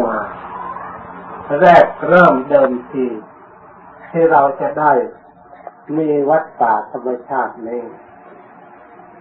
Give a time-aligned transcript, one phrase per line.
[0.00, 0.14] มา
[1.60, 3.06] แรกเริ่มเดิมที
[4.10, 4.92] ที่เราจะได้
[5.98, 7.82] มีวัดป่าธรรมชาตินี้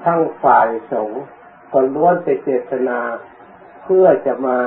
[0.04, 1.24] ทั้งฝ่ายสงฆ์
[1.72, 3.00] ก็ล้วนแต่เจตนา
[3.84, 4.60] เพื่อจะมา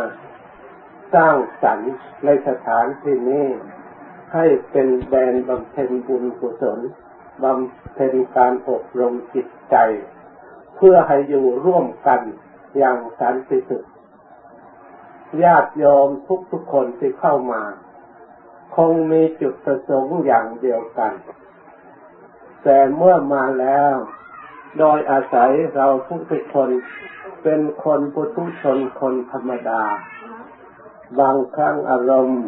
[1.15, 3.47] สร้างสรรค์ในสถานที่นี้
[4.35, 6.81] ให้เป็นแดนบำเพ็ญบุญกุศล
[7.43, 9.77] บำเพ็ญการอบรมจิตใจ
[10.77, 12.21] เพื่อให้อยู่ร่วมกัน
[12.77, 13.85] อย่างสันติสุข
[15.43, 16.09] ญาติโยม
[16.51, 17.63] ทุกๆคนที่เข้ามา
[18.77, 21.13] คงมีจุดประสงค์อย่างเดียวกัน
[22.63, 23.95] แต่เมื่อมาแล้ว
[24.79, 25.89] โดยอาศัยเรา
[26.31, 26.71] ทุกๆคน
[27.43, 29.83] เป็นคนปุถุชนคนธรรมดา
[31.21, 32.45] บางครั้งอารมณ์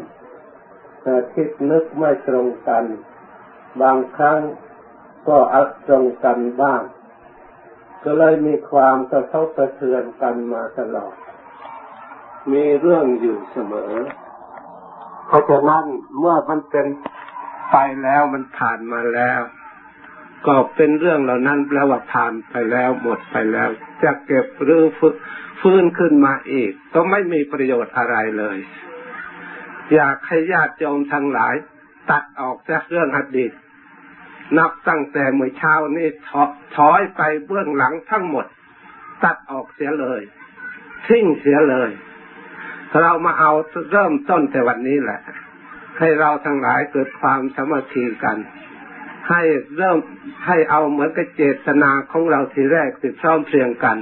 [1.32, 2.84] คิดนึกไม่ตรงกัน
[3.82, 4.40] บางครั้ง
[5.28, 6.82] ก็อัดตรงกันบ้าง
[8.04, 11.14] ก็เลยมีความกระทบกระเทือนกันมาตลอด
[12.52, 13.92] มีเรื่องอยู่เสมอ
[15.26, 15.84] เพราะฉะนั้น
[16.18, 16.86] เมื่อมันเป็น
[17.72, 19.40] ไปแล้วมันผ่านมาแล้ว
[20.46, 23.68] ก็เป็นเรื่องเหล่านั้นแปลว่าผ่านไปแล้วหมดไปแล้ว
[24.02, 24.82] จะเก็บหรือ
[25.60, 28.58] ฟื้นขึ้นมาอีก ก็ไม่มีประโยชน์อะไรเลย
[29.94, 31.54] อยากให้ญาติโยมทั้งหลาย
[32.10, 33.52] ตัดออกจากเรื่องอดีต
[34.58, 36.08] นับตั้งแต่เมื่อเช้านี้
[36.76, 38.46] ถอยไปเบื้องหลังทั้งหมด
[39.24, 40.22] ตัดออกเสียเลย
[41.06, 41.90] ทิ้งเสียเลย
[43.00, 43.52] เรามาเอา
[43.92, 45.20] เริ่มต้นแต่วันนี้แหละ
[45.98, 48.36] ให้เราทั้งหลายเกิดความสมัคคีกัน
[49.30, 49.42] ให้
[49.76, 49.98] เริ่ม
[50.46, 53.96] ให้เอาเหมือนกับเจตนาของเราทีแรกติดซ้อมเพียงกัน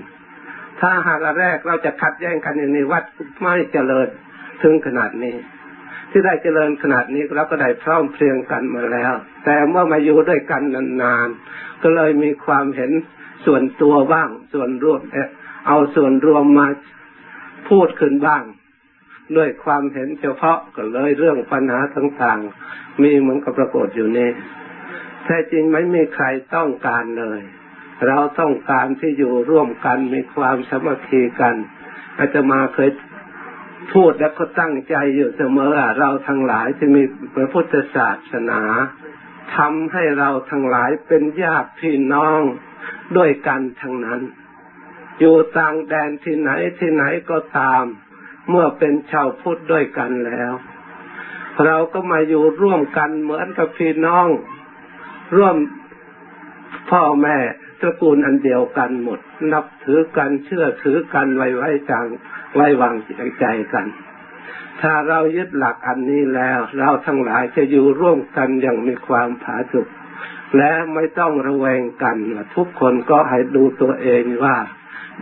[0.81, 3.05] ถ้าหากแรกเราจะขัดแย้งกันอย่างนี้วัด
[3.41, 4.09] ไม่เจริญ
[4.63, 5.37] ถึงขนาดนี้
[6.11, 10.63] ที่ได้เจริญขนาดนี้เราก็ได้พร้อมเพรียงกันมาแล้ว แต่เมื่อมาอยู่ด้วยกัน
[11.03, 12.91] นานๆก็เลยมีความเห็น
[13.47, 15.01] ส่วนตัวบ้าง ส่วนรวม
[15.67, 16.67] เอาส่วนรวมมา
[17.69, 18.43] พูดขึ้นบ้าง
[19.37, 24.31] ด้วยความเห็นเฉพาะก็เลยเรื่องปัญหาต่างๆ มีเหมือนกับปรากฏอยู่นี่
[25.25, 27.41] แท้จริงไม่มีใครต้องการเลย
[28.07, 31.55] เราต้องการที่อยู่ร่วมกันมีความสมัคคีกัน
[32.19, 32.91] อาตมาเคย
[33.93, 37.03] พูดและก็ตั้งใจอยู่เสมอเราทั้งหลายที่มี
[37.35, 38.63] พระพุทธศาสนา
[39.57, 42.41] ทำให้เราทั้งหลายเป็นญาติพี่น้อง
[43.17, 44.21] ด้วยกันทั้งนั้น
[45.21, 47.85] อยู่ต่างแดนที่ไหนที่ไหนก็ตาม
[48.51, 50.53] เมื่อเป็นชาวพุทธด้วยกันแล้ว
[51.65, 54.29] เราก็มาอยู่ร่วมกันเหมือนกับพี่น้อง
[55.37, 55.57] ร่วม
[56.91, 57.37] พ่อแม่
[57.81, 59.21] ตระกูลอันเดียวกันหมด
[59.53, 62.07] นับถือกันเชื่อถือกันไว้ไว้จัง
[62.55, 62.95] ไว้วาง
[63.41, 63.45] ใจ
[63.75, 63.87] กัน
[64.81, 69.89] ถ้าเรายึดหลักอันนี้แล้ว เราทั้งหลายจะอยู่ร่วมกันอย่างมีความผาสุก
[70.57, 72.17] และไม่ต้องระแวงกัน
[72.57, 74.57] ทุกคนก็ให้ดูตัวเองว่า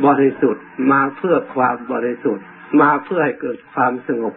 [0.06, 2.46] บริสุทธิ์มาเพื่อความบริสุทธิ์
[2.80, 4.34] มาเพื่อให้เกิดความสงบ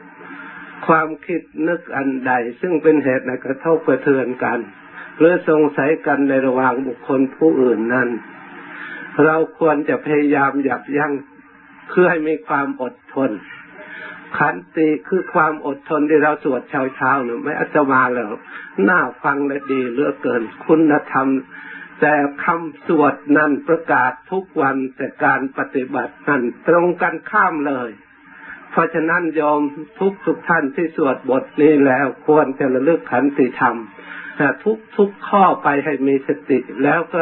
[0.87, 4.59] ความคิดนึกอันใด ซึ่งเป็นเหตุในกระทบกระเทือนกัน
[5.17, 8.09] หรือสงสัยกันในระหว่างบุคคลผู้อื่นนั้น
[9.25, 11.13] เราควรจะพยายามหยับยั้ง
[11.89, 13.31] เพื่อให้มีความอดทน
[14.37, 18.33] ขันติคือความอดทนที่เราสวดเช้าเช้าเนี่ยไม่อัตมาแล้ว
[18.89, 21.27] น่าฟังและดีเหลือเกินคุณธรรม
[22.01, 22.13] แต่
[22.43, 27.89] คำสวดนั้นประกาศทุกวันแต่การปฏิบัตินั้นตรงกันข้ามเลย
[28.75, 29.61] เพราะฉะนั้นยอม
[29.99, 33.75] ทุกทุกท่านที่สวดบทนี้แล้วควรจะระลึกขันติธรรม
[34.63, 37.21] ทุกทุกข้อไปให้มีสติ แล้วก็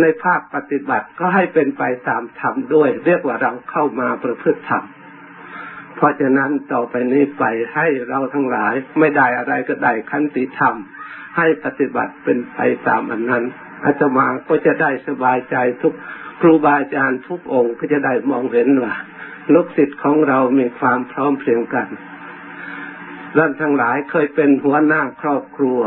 [0.00, 4.84] ในภาคปฏิบัติก็ให้เป็นไปตามธรรมด้วย เรียกว่าเราเข้ามาประพฤติธรรม
[5.96, 7.44] เพราะฉะนั้นต่อไปนี้ไป
[7.74, 10.74] ให้เราทั้งหลายไม่ได้อะไรก็ได้ขันติธรรม
[11.36, 12.58] ให้ปฏิบัติเป็นไป
[12.88, 13.44] ตามอันนั้น
[13.84, 15.94] อาตมาก็จะได้สบายใจทุก
[16.40, 18.94] ครูบาอาจารย์ทุกองค์ก็จะได้มองเห็นว่า
[19.54, 21.88] ลูกศิษย์ของเรามีความพร้อมเพรียงกัน
[23.36, 25.80] ท่านทั้งหลายเคยเป็นหัวหน้าครอบครัว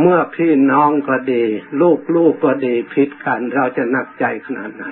[0.00, 1.44] เมื่อพี่น้องก็ดี
[1.82, 4.86] ลูกลูกก็ดีผิดกัน เราจะหนักใจขนาดไหน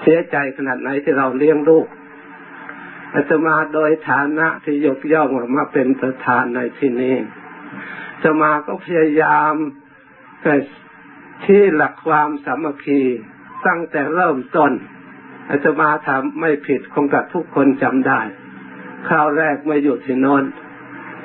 [0.00, 1.86] เสียใจขนาดไหนที่เราเลี้ยงลูก
[3.14, 7.16] อาตมาโดยฐานะที่ยกย่องมาเป็นประธานในที่นี้
[8.22, 9.54] จะมาก็พยายาม
[10.42, 10.54] แต่
[11.44, 13.02] ที่หลักความสามัคคี
[13.66, 14.72] ตั้งแต่เริ่มต้น
[15.50, 18.20] อาตมาทำไม่ผิดคงกับทุกคนจำได้
[19.08, 20.44] คราวแรกไม่อยู่ที่นอน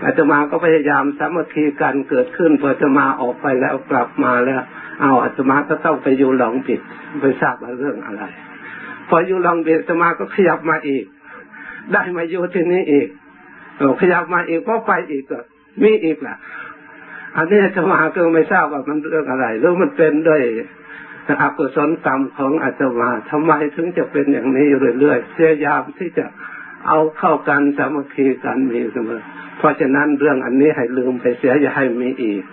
[0.06, 4.62] อาตมาก็พยายามสามัคคีกันเกิดขึ้นพออาตมาออกไปแล้วกลับมาแล้ว
[5.01, 6.80] เอาอาตมาก็ต้องไปอยู่หลงผิด
[7.22, 8.24] ไปทราบว่าเรื่องอะไร
[9.10, 11.06] พออยู่หลงผิดอาตมาก็ขยับมาอีก
[11.92, 13.07] ได้มาอยู่ที่นี้อีก
[14.01, 15.39] ขยับมาอีกก็ไปอีกก็
[15.83, 16.38] มีอีกแหละ
[17.38, 20.42] อันนี้อาตมาก็ไม่ทราบว่ามันเรื่องอะไรหรือมันเป็นด้วย
[21.42, 24.68] อกุศลกรรมของอาตมาทำไมถึงจะเป็นอย่างนี้
[25.00, 26.25] เรื่อยๆพยายามที่จะ
[26.88, 29.22] เอาเข้ากันสามัคคีกันมีเสมอ
[29.57, 32.44] เพราะฉะนั้นเรื่องอันนี้ให้ลืมไปเสียอย่าให้มีอีก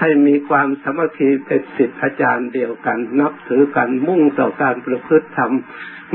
[0.00, 5.52] ให้มีความสามัคคีเป็นสิทธิอาจารย์เดียวกัน นับถือกันมุ่งต่อการประพฤติธรรม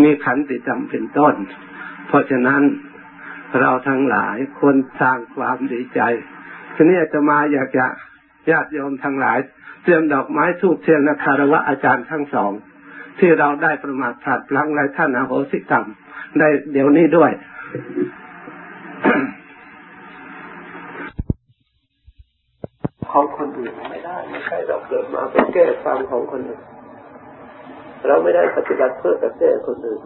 [0.02, 1.36] มีขันติธรรมเป็นต้น
[2.08, 2.62] เพราะฉะนั้น
[3.60, 6.02] เราทั้งหลายควรสร้างความดีใจ
[6.76, 7.86] ทีนี้จะมาอยากจะ
[8.50, 9.38] ญาติโยมทั้งหลาย
[9.86, 12.52] เตรียมดอกไม้ทูบเทียนและคารวะอาจารย์ทั้งสอง
[13.20, 15.86] ที่เราได้ประมาทพลาดพลั้งในท่านอโหสิกรรม
[16.40, 17.32] ได้เดี๋ยวนี้ด้วย
[23.12, 26.62] ของคนอื่นไม่ได้ไม่ใช่เราเกิดมาไปแก้ความของคนอื่น
[28.08, 30.02] เราไม่ได้ปฏิบัติเพื่อแก้คนอื่น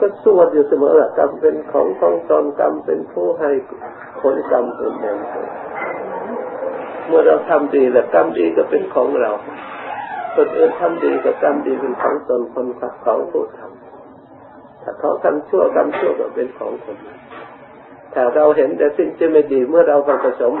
[0.00, 3.50] ก็สวดอยู่เสมอกรรมเป็นของของตนกรรมเป็นผู้ให้
[4.20, 5.18] ผลกรรมเป็นอย่าง
[7.06, 9.30] เมื่อเราทำดีแล้วกรรมดีก็เป็นของเรา
[10.34, 16.96] คนอื่นทำดีกับกรรมดีเป็นของตนคนขัดของผู้ทำถ้าเขาทำชั่วกรรมชั่วก็เป็นของคน
[18.14, 20.54] ถ้าเราเห็นแต่สิ่งที่ไม่ดีเมื่อเราผสม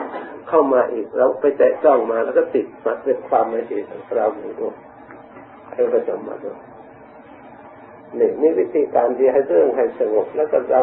[0.48, 4.74] เข้ามาอีก เราไปแตะต้องมาแล้วก็ติดมาเป็นความไม่ดีของเราอยู่ด้วย
[5.72, 6.58] ให้ผสมมาด้วย
[8.18, 10.82] นี่นี่วิธีการที่ให้เรื่องให้สงบแล้วก็เรา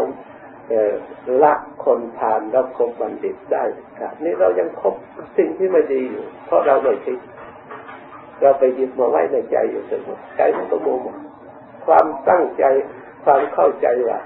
[1.44, 1.54] ละ
[1.84, 3.64] คนทานรับคบบัณฑิตได้
[4.00, 4.96] ครับนี่เรายังคบ
[5.38, 7.18] สิ่งที่ไม่ดีอยู่ เพราะเราไม่คิด
[8.42, 10.98] เราไปยึดมาไว้ในใจอยู่เสมอใจมันก็มัว
[11.86, 12.64] ความตั้งใจ
[13.24, 14.20] ความเข้าใจว่า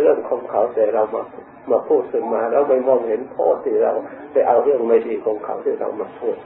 [0.00, 1.22] เรื่องของเขาแต่เรามา
[1.70, 3.92] มาพูดขึ้นมาเราไม่มองเห็นโทษที่เรา
[4.32, 6.36] ไปเอาเรื่องไม่ดีของเขาที่เรามาพูด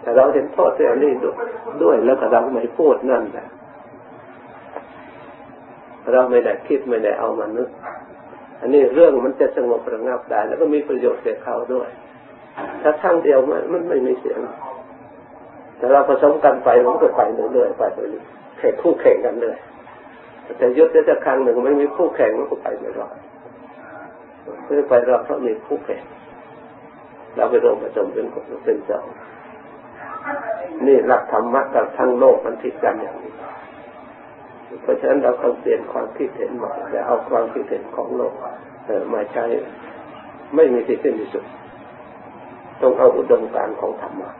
[0.00, 1.12] แต่เราเห็นโทษที่อันนี้
[1.82, 3.46] ด้วยแล้วก็เราไม่พูดนั่นแหละ
[6.10, 7.68] เราไม่ได้คิดไม่ได้เอามานึก
[8.60, 11.88] อันนี้เรื่องมันจะสงบระงับได้ แล้วก็มีประโยชน์แก่เขาด้วย
[12.82, 14.38] ถ้าทั้งเดียวมันมันไม่มีเสียง
[15.76, 17.22] แต่เราผสมกันไปมันก็ไป
[17.52, 19.56] เรื่อยๆไปเรื่อยๆแข่งคู่แข่งกันเลย
[20.58, 23.14] แต่ยุทธจะครั้งหนึ่งไม่มีคู่แข่งมันก็ไปไม่รอด
[24.64, 26.02] เพื่อไปรอดเพราะมีคู่แข่ง
[27.36, 29.02] เราไปรวมผสมเป็นคนเป็นเจ้า
[30.86, 33.32] นี่หลักธรรมะกับทั้งโลกมันทิดกันอย่างนี้
[34.80, 38.34] เพราะฉะนั้นเราต้องเปลี่ยนความคิดเห็นใหม่และเอาความคิดเห็นของโลก
[39.14, 39.44] มาใช้
[40.54, 41.44] ไม่มีที่สิ้นสุด
[42.82, 44.30] ต้องเอาอุดมการของธรรมะ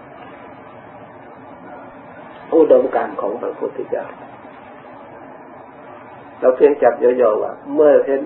[2.54, 4.04] อุดมการของพระพุทธเจ้า
[6.40, 8.20] เราเพียงจับย่อๆว่า เมื่อเห็น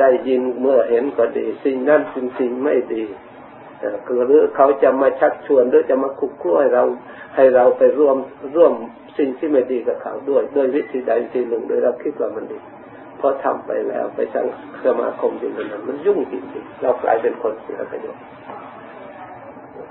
[0.00, 3.02] ได้ยินเมื่อเห็นก็ดี สิ่งนั้นสิ่งสิ่งไม่ดี
[4.06, 6.84] คือหรือเขาจะมาชักชวนหรือจะมาคุกคล้ยเรา
[7.36, 8.16] ให้เราไปร่วม
[8.56, 8.72] ร่วม
[9.18, 12.58] สิ่งที่ไม่ดีกับเขาด้วยด้วยวิธีใดวิธีหนึ่งโดยเราคิดว่ามันดี
[13.18, 14.46] เพอทำไปแล้วไปสร้าง
[14.84, 18.22] สมาคมจริงนั้นมันยุ่งจริงๆเรากลายเป็นคนเสียประโยชน์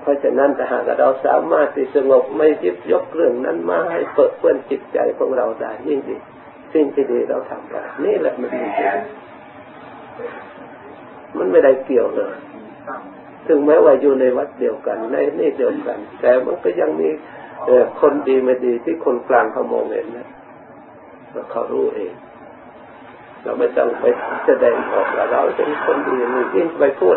[0.00, 6.16] เพราะฉะนั้นถ้าหากเราสามารถที่สงบไม่ยิบยกเรื่องนั้นมาให้เปิดเพื่อนจิตใจของเราได้ยิ่งดี
[6.74, 8.64] สิ่งที่ดีเราทำได้นี่แหละมันดี
[11.38, 12.32] มันไม่ได้เกี่ยวเลย
[13.46, 17.08] ถึงแม้ว่าอยู่ในวัดเดียวกันในนี่เดียวกัน แต่มันก็ยังมี
[18.00, 20.28] คนดีไม่ดีที่คนกลางเขามองเห็นนะ
[21.50, 22.14] เขารู้เอง
[23.42, 24.04] เราไม่ต้องไป
[24.46, 27.16] แสดงออกว่าเราเป็นคนดีนี่ยิ่งไปพูด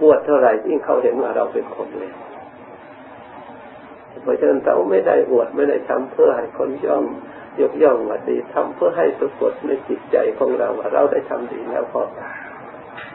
[0.00, 2.16] บวดเท่าไหร่ยิ่งเขาเห็นว่าเราเป็นคนเลว
[4.22, 7.04] เพราะฉะนั้นเราไม่ได้อวดไม่ได้ทำเพื่อให้คนย่อม
[7.60, 12.02] ยกย่องว่าดีทำเพื่อให้ปรากฏในจิตใจของเราว่าเราได้ทำดีแล้วพอ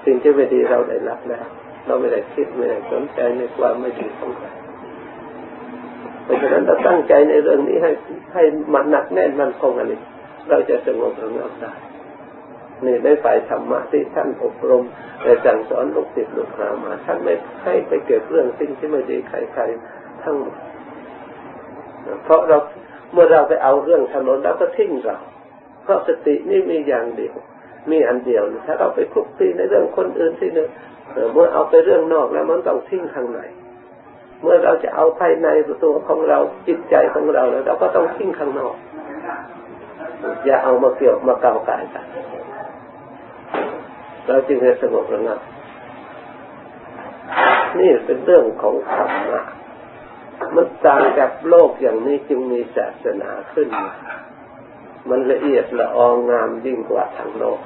[0.06, 1.48] สิ่งที่ไม่ดีเราได้รับแล้ว
[1.86, 4.48] เราไม่ได้คิดไม่ได้สนใจในความไม่ดีของใคร
[6.24, 7.92] เพราะฉะนั้นเราตั้งใจในเรื่องนี้ให้
[8.34, 10.00] ให้มันหนักแน่นมันคงอันนี้
[10.50, 11.74] เราจะสงบระงับได้
[12.86, 14.84] นี่ในฝ่ายธรรมะที่ท่านอบรม
[15.22, 20.56] แต่สั่งสอนลูกศิษย์ลูกหามาท่านไม่ให้ไปเก็บเรื่องสิ่งที่ไม่ดีใครๆทั้งหมด
[22.24, 22.58] เพราะเรา
[23.12, 25.18] เมื่อเราไปเอาเรื่องถนนแล้วก็ทิ้งเรา
[25.84, 27.36] เพราะสตินี่มีอย่างเดียว
[27.92, 30.70] มีอันเดียวถ้าเราไปคลุกคลีในเรื่องคนอื่นที่เนี่ย
[31.12, 33.40] เมื่อเอาไปเรื่องนอกแล้วมันต้องทิ้งทางไหน
[34.42, 35.48] เมื่อเราจะเอาภายใน
[35.84, 38.76] ตัวของเราจิตใจของเราแล้วเราก็ต้องทิ้งข้างนอก
[40.46, 42.06] อย่าเอามาเกี่ยวมาเก่ากายกัน
[44.28, 45.40] เราจึงจะสงบระงับ
[47.80, 49.42] นี่เป็นเรื่องของธรรมะ
[50.56, 53.92] มันต่างจากโลกอย่างนี้จึงมีศาสนาขึ้นมา
[55.10, 57.60] มันละเอียดละอองงามยิ่งกว่าทางโลก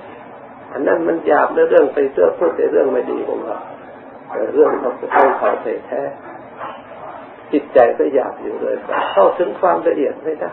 [0.71, 3.57] อันนั้นมันหยาบในเรื่องไปเสื้อพูดในเรื่องไม่ดีของเรา
[4.31, 5.49] แต่เรื่องเขาต้องเขา
[5.87, 6.01] แท้
[7.51, 8.75] จิตใจก็หยาบอยู่เลย
[9.13, 10.51] เข้าถึงความละเอียดไม่ได้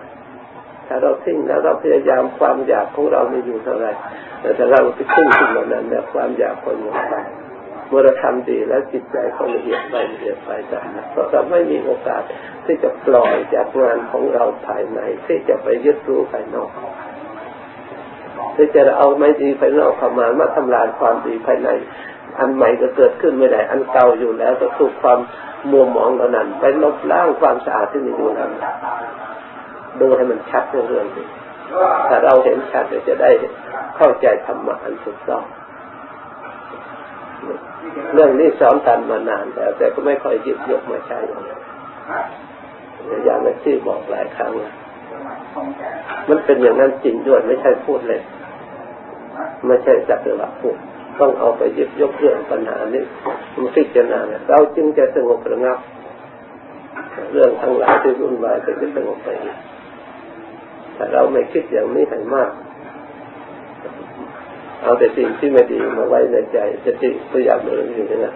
[0.86, 3.86] ถ้าเราทิ้งแล้วเราพยายามความอยากของเราไม่อยู่เท่าไร
[4.40, 7.14] แต่ถ้าเราไปทิ้งสิ่งเหล่านั้นเนี่ยความอยากคนหมดไป
[7.88, 12.22] เมื่อเราทำดีแล้วจิตใจเขาละเอียดไปละเอียดไปจังเพราะเราไม่มีโอกาส
[12.64, 16.70] ที่จะปล่อยจากงานของเราภายในที่จะไปยึดรู้ภายนอก
[18.54, 21.68] หรือจะเอาไม่ดีภายนอกเข้ามามาทำลายความดีภายใน
[22.38, 25.18] อันใหม่ก็เกิดขึ้นไม่ได้ อันเก่าอยู่แล้วก็ถูกความ
[25.70, 28.50] มัวหมองเหล่านั้น ไปลบล้างความสะอาดที่มีอยู่นั้น
[30.00, 31.26] ดูให้มันชัดเรื่องนี้
[32.08, 33.30] ถ้าเราเห็นชัดจะได้
[33.96, 35.44] เข้าใจธรรมะอันถูกต้อง
[38.14, 41.18] เรื่องนี้สอนกันมานานแล้ว แต่ก็ไม่ค่อยหยิบยกมาใช้
[43.24, 44.52] อย่างที่บอกหลายครั้ง
[46.28, 48.20] มันเป็นอย่างนั้นจริงด้วยไม่ใช่พูดเลย
[49.66, 50.76] ไม่ใช่จับเวลาพูด
[51.20, 53.04] ต้องเอาไปยึดยกเรื่องปัญหานี้
[53.54, 54.18] มันพิจารณา
[54.48, 55.78] เราจึงจะสงบระงับ
[57.32, 59.28] เรื่องทั้งหลายที่วุ่นวายก็จะสงบไป
[60.96, 62.50] ถ้าเราไม่คิดอย่างนี้ให้มาก
[64.82, 68.34] เอาแต่สิ่งที่ไม่ดีมาไว้ในใจสติตัวอย่างหนึ่งอยู่นะ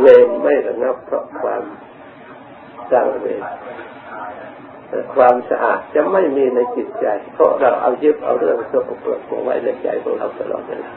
[0.00, 1.62] เวรไม่ระงับเพราะความ
[2.90, 3.42] สร้างเวร
[5.14, 10.92] ความสะอาดจะไม่มีในจิตใจ เพราะเราเอายึดเอาเรื่องสกปรกไว้ในใจของเราตลอดเวลา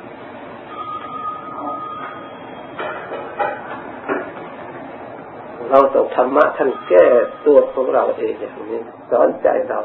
[5.69, 7.05] เราต้องธรรมะท่านแก้
[7.45, 8.81] ตัวของเราเองอย่างนี้
[9.11, 9.79] สอนใจเรา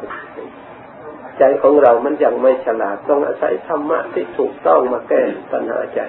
[1.39, 5.23] ใจของเรามันยังไม่ฉลาดต้องอาศัยธรรมะที่ถูกต้องมาแก้
[5.53, 6.01] ปัญหาใจ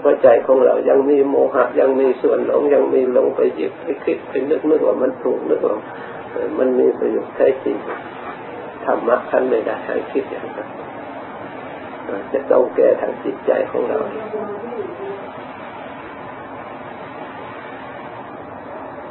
[0.00, 5.76] เพราะใจของเรายังมีโมหะยังมีส่วนหลงยังมีหลงไปยึดไปคิดไปนึกนึกว่ามันถูกนึกว่า
[6.58, 7.76] มันมีประโยชน์แท้จริง
[8.84, 10.68] ธรรมะท่านไม่ได้ให้คิดอย่างนั้น
[12.32, 13.98] จะต้องแก้ทางจิตใจของเรา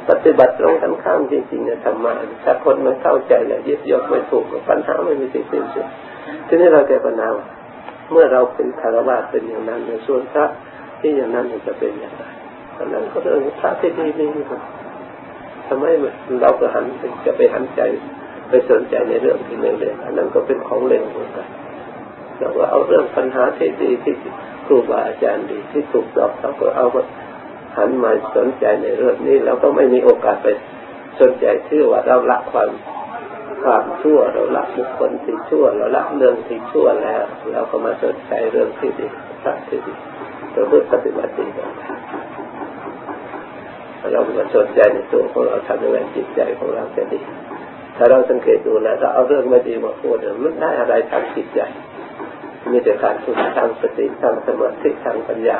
[0.08, 2.12] ปฏิบัติตรงกันข้ามจริงๆนะธรรมะ
[2.44, 5.86] ถ้าคนไม่เข้าใจแล้วยึดยกไม่ถูกปัญหาไม่มีสิ่งสิ้นสุด
[6.46, 7.28] ทีนี้เราแก้ปัญหา
[8.12, 10.46] เมื่อเราเป็นคารวะเป็นอย่างนั้นในส่วนพระ
[11.00, 12.22] ที่อย่างนั้นจะเป็นอย่างไร
[12.76, 14.60] อันนั้นก็เรื่องพระที่ดีนี่ครับ
[15.68, 15.84] ทำไม
[16.42, 16.84] เราก็หัน
[17.26, 17.80] จะไปหันใจ
[18.48, 21.48] ไปสนใจในเรื่องที่เลวๆอันนั้นก็เป็นของเลวเหมือนกัน
[22.38, 24.14] เราก็เอาเรื่องปัญหาที่ดีที่
[24.66, 27.02] ครูบาอาจารย์ดีที่ถูกต้องเราก็เอามา
[27.76, 30.48] หันมาสนใจในเรื่องนี้เราก็ไม่มีโอกาสไป
[31.20, 32.70] สนใจที่ว่าเราละความ
[33.62, 39.06] ความชั่วเราละบุคคลที่ชั่วเราละเรื่องที่ชั่วแล้ว เราก็มาสนใจเรื่องที่ดี
[39.42, 39.92] พระที่ดี
[40.52, 41.70] เราเพื่อปฏิบัติดีกัน
[44.12, 47.18] เรามาสนใจในตัวของเราทำยังไงจิตใจของเราจะดี
[47.96, 51.60] ถ้าเราสังเกตดูแล้วเราเอาเรื่องไม่ดีมาพูดมันได้อะไรทางจิตใจ
[52.70, 55.58] มีแต่การทุนทางสติทางสมาธิทางปัญญา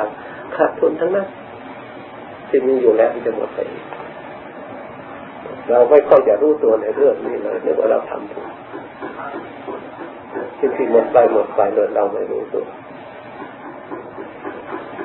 [0.55, 1.27] ขาดทุนทั้งนั้น
[2.49, 3.59] ที่มีอยู่แล้วจะหมดไป
[5.69, 8.47] เราไม่ค่อยจะรู้ตัวในเรื่องนี้เลยนึกว่าเราทำถูก
[10.57, 12.65] ที่ที่หมดไปหมดไปเลยเราไม่รู้ตัว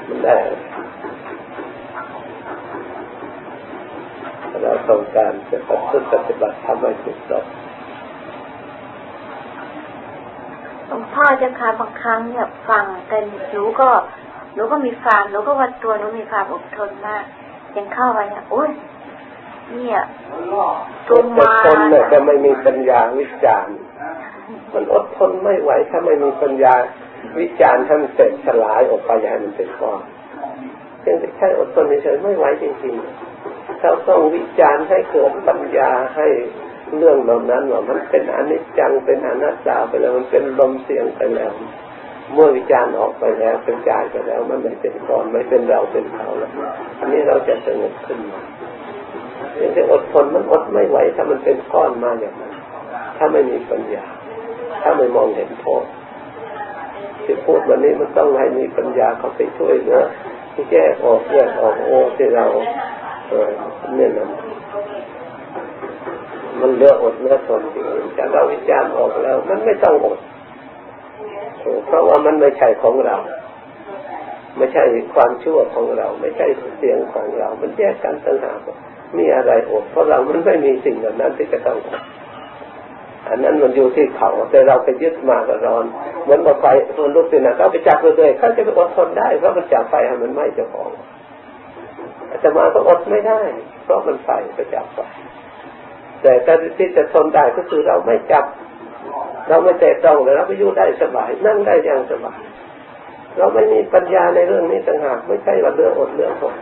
[0.08, 0.36] มันได้
[4.62, 5.58] เราต้องการจะ
[6.12, 7.44] ปฏิบัติทำให้ถูกต้อง
[10.86, 13.18] หลวงพ่อจะค่ะบางครั้งเนี่ยฟังแต่
[13.52, 13.88] หนูก็
[14.54, 17.24] หนูก็มีความหนูก็วัดตัวหนูมีความอดทนมาก
[17.76, 18.70] ยังเข้าไปเนี่ยโอ้ย
[19.72, 20.00] เนี่ย
[21.08, 23.76] ตัวมาอดทนเนี่ยจะไม่มีปัญญาวิจารณ์
[24.72, 26.74] มันอดทนไม่ไหว ถ้าไม่มีปัญญา
[27.38, 30.00] วิจารณ์ท่านเสร็จสลายออกไปอย่างมันเป็นก้อน
[31.04, 33.31] ยังแค่อดทนเฉยไม่ไหวจริงๆ
[33.82, 36.26] เราต้องวิจารณ์ให้เกิดปัญญาให้
[36.96, 41.52] เรื่องเหล่านั้นว่ามันเป็นอนิจจังเป็นอนัตตาไปแล้วมันเป็นลมเสียงไปแล้ว
[42.32, 46.50] เมื่อวิจารณ์ออกไปแล้วเป็นจายไปแล้ว มันไม่เป็นก้อนไม่เป็นเราเป็นเขาแล้ว
[46.98, 48.40] อันนี้เราจะสงบขึ้นมา
[49.60, 52.52] ยังจะอดทนมันอดไม่ไหวถ้ามันเป็นก้อนมาอย่างนั้น
[53.16, 54.04] ถ้าไม่มีปัญญา
[54.82, 55.84] ถ้าไม่มองเห็นโทษ
[57.24, 60.00] ที่พูดวันนี้มันต้องให้มีปัญญาเขาไปช่วยเหลือ
[60.52, 62.46] ที่แก้ออกแยกออกโอ้ที่เรา
[63.32, 63.50] เออ
[63.96, 64.28] เนี่ยนะ
[66.60, 67.84] มันเลือกอดเลือกทนจริง
[68.14, 70.18] แต่เราวิจารณ์ออกแล้ว มันไม่ต้องอด
[71.86, 73.16] เพราะว่ามันไม่ใช่ของเรา
[74.56, 74.84] ไม่ใช่
[75.14, 76.46] ความชั่วของเรา ไม่ใช่
[76.78, 78.58] เสียงของเรา มันแยกกันต่างหาก
[79.18, 82.02] มีอะไรอดเพราะเรามันไม่มีสิ่งเหล่านั้นที่จะต้องอด
[83.28, 85.84] อันนั้นมันอยู่ที่เขา แต่เราไปยึดมากับร้อน
[86.22, 86.66] เหมือนกับไฟ
[87.02, 90.90] มันลุกขึ้นนะเขาไปจับเลยเขาจะไปอดทนได้เพราะมันจับไฟให้มันไหม้เจ้าของ
[92.40, 93.40] แต่มาก็อดไม่ได้
[93.84, 95.00] เพราะมันไฟไปจับไฟ
[96.22, 98.44] แต่การที่จะทนได้ก็คือเราไม่จับ
[99.48, 102.38] เราไม่แตะต้องเลยเราไปอยู่ได้สบาย นั่งได้อย่างสบาย
[103.38, 106.54] เราไม่มีปัญญาในเรื่องนี้ต่างหากไม่ใช่ว่าเรื่องอดเรื่องทน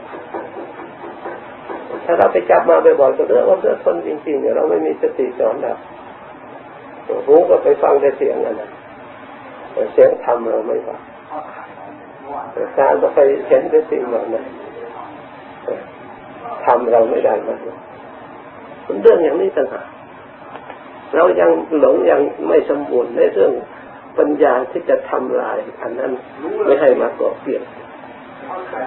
[2.04, 5.76] ถ้าเราไปจับมาบ่อยๆก็เรื่องอดเรื่องทนจริงๆเนี่ยเราไม่มีสติสอนแล้ว
[7.26, 8.70] หูก็ไปฟังแต่เสียงนั่นแหละ
[9.92, 11.00] เสียงธรรมเราไม่ฟัง
[12.78, 14.46] การก็ไปเห็นแต่สิ่งเหล่านั้น
[16.64, 17.58] ทำเราไม่ได้มัน
[19.02, 19.86] เรื่องอย่างนี้ต่างหาก
[21.14, 23.52] เรายังหลงยังไม่สมบูรณ์ในเรื่อง
[24.18, 26.12] ปัญญาที่จะทำลายอันนั้น
[26.64, 27.62] ไม่ให้มาก่อเปลี่ยน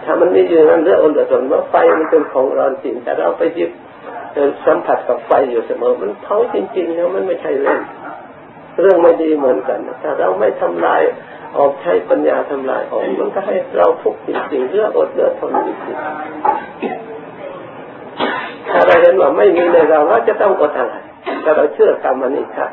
[0.06, 3.72] ถ้ามันไม่อยู่นั้นเรื่องอนเดือดร้อนว่าไฟมันเป็นของร้อนจริงแต่เราไปยึด
[4.66, 7.82] สัมผัสกับไฟอยู่เสมอ มันเผาจริงๆแล้วมันไม่ใช่เล่น
[8.82, 11.02] เรื่องไม่ดีเหมือนกันถ้าเราไม่ทำลาย
[11.58, 16.04] ออกใช้ปัญญาทำลายออกมันก็ให้เราทุกข์จริงๆเรื่องอดเลือดทนจริงๆ
[18.70, 20.96] ถ้าเราเห็นว่าไม่มีในเราเราจะต้องอดอะไร
[21.44, 22.68] ถ้าเราเชื่อกรรมนิชา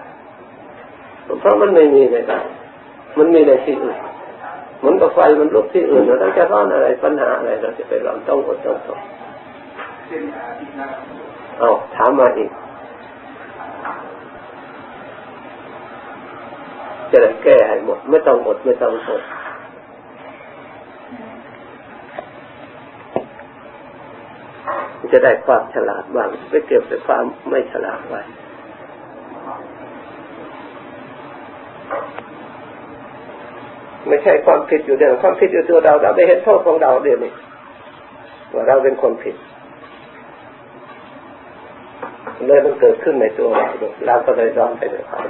[1.40, 2.40] เพราะมันไม่มีในเรา
[3.18, 3.96] มันมีในที่อื่น
[4.78, 9.00] เหมือนกับไฟมันลุกที่อื่นเราจะร้อนอะไรปัญหาอะไรเราจะไปร้อนต้องอดต้องทน
[11.58, 12.50] เอาถามมาอีก
[17.12, 19.22] จะได้แก้ให้หมด ไม่ต้องอดไม่ต้องทน
[25.12, 28.22] จะได้ความฉลาดบ้างไม่เก็บแต่ความไม่ฉลาดไว้
[34.08, 37.32] ไม่ใช่ความผิดอยู่เดียวความผิดอยู่ตัวเราเราไม่เห็นโทษของเราเดียวนี้
[38.52, 39.36] ว่าเราเป็นคนผิด
[42.46, 43.66] เลยมันเกิดขึ้นในตัวเรา
[44.06, 45.28] เราก็เลยร้อนไปในความ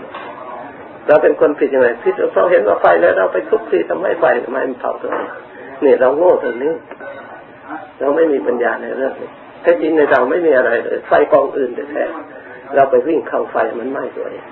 [1.07, 5.29] เราเป็นคนผิดยังไงผิดเพราะเห็นว่าไฟแล้วเราไปทุบทีทำให้ไฟทำไมมันเผาตัวเอง
[5.85, 6.73] นี่เราโง่ตรงนี้
[8.01, 9.31] เราไม่มีปัญญาในเรื่องนี้
[9.63, 12.05] แท้จริงในเราไม่มีอะไรเลยไฟกองอื่นแต่แท้
[12.75, 14.45] เราไปวิ่งเข้าไฟมันไหม้ตัวเอง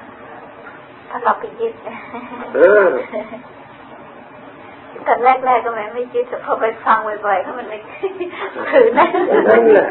[1.10, 1.74] ถ้าเราไปยึด
[2.54, 2.88] เออ
[5.06, 7.80] ตอนแรกๆก็ไม่ไม่คิดแต่พอไปฟังบ่อยๆก็มันเลย
[8.70, 9.86] ถือนั่นแหละ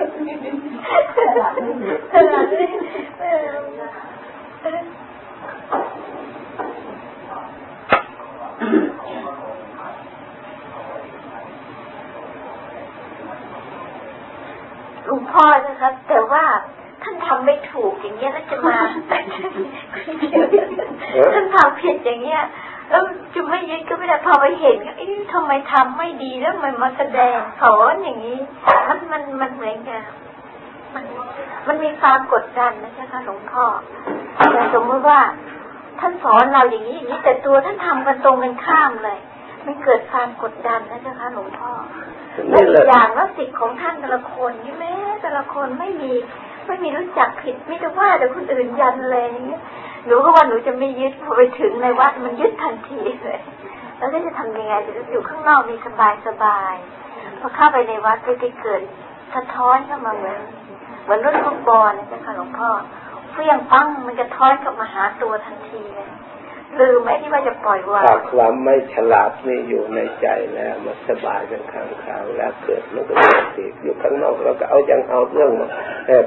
[15.07, 16.45] หลวงพ่อนะครับ แต่ว่า
[17.03, 18.77] ท่านทำไม่ถูกอย่างเงี้ยแล้วจะมา
[21.33, 22.43] ท่านทำผิดอย่างเงี้ย
[22.89, 23.03] แล้ว
[23.35, 28.39] จะไม่ยึดก็ไม่ได้พอไปเห็นก็เอ๊ะทำไมทำไม่ดีแล้วมันมาแสดงสอนอย่างนี้
[28.87, 30.01] มันมันมันเหมือนกัน
[30.95, 31.05] มัน
[31.67, 33.65] มันมีความกดดันนะใช่ไหมหลวงพ่อ
[34.51, 35.21] แต่สมมติว่า
[35.99, 39.19] ท่านสอนเราอย่างนี้อย่างนี้แต่ตัวท่านทำกันตรงกันข้ามเลย
[39.63, 41.71] ไม่เกิดความกดดันนะเจ้าค่ะหลวงพ่อ
[42.37, 42.43] อี
[42.83, 46.11] กอย่างว่าสิทธิ์ของท่านแต่ละคนนี่แม้แต่ละคนไม่มี
[46.67, 49.61] ไม่มีรู้จักผิดไม่ได้ว่าแต่คนอื่นยันเลยอย่างเงี้ย
[50.05, 53.39] หนูก็ว่าหนูจะไม่ยึดพอไปถึงในวัดมันยึดทันทีเลย
[53.97, 56.73] แล้วจะทำยังไงจะอยู่ข้างนอกมีสบายสบาย
[57.39, 58.81] พอเข้าไปในวัดจะเกิด
[59.35, 60.39] สะท้อนเข้ามาเหมือน
[61.03, 62.69] เหมือนรถฟุตบอลนะจ๊ะค่ะหลวงพ่อ
[63.31, 66.09] เฟี้ยงปั้งมันจะท้อนกลับมาหาตัวทันทีเลย
[66.79, 75.67] ลืมไหมที่ว่าจะปล่อยวางความไม่ฉลาดนี่อยู่ในใจแล้วมันสบายเป็นข้างคราวแล้วเกิดมันก็เกิดอีกอยู่ข้างนอกเราก็เอายังเอาเรื่องมา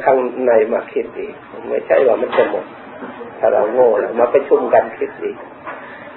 [0.05, 1.35] ข้างในมาคิดอีก
[1.69, 2.67] ไม่ใช่ว่ามันจะหมด
[3.39, 5.37] ถ้าเราโง่แล้วมาไปชุ่มกันคิดอีก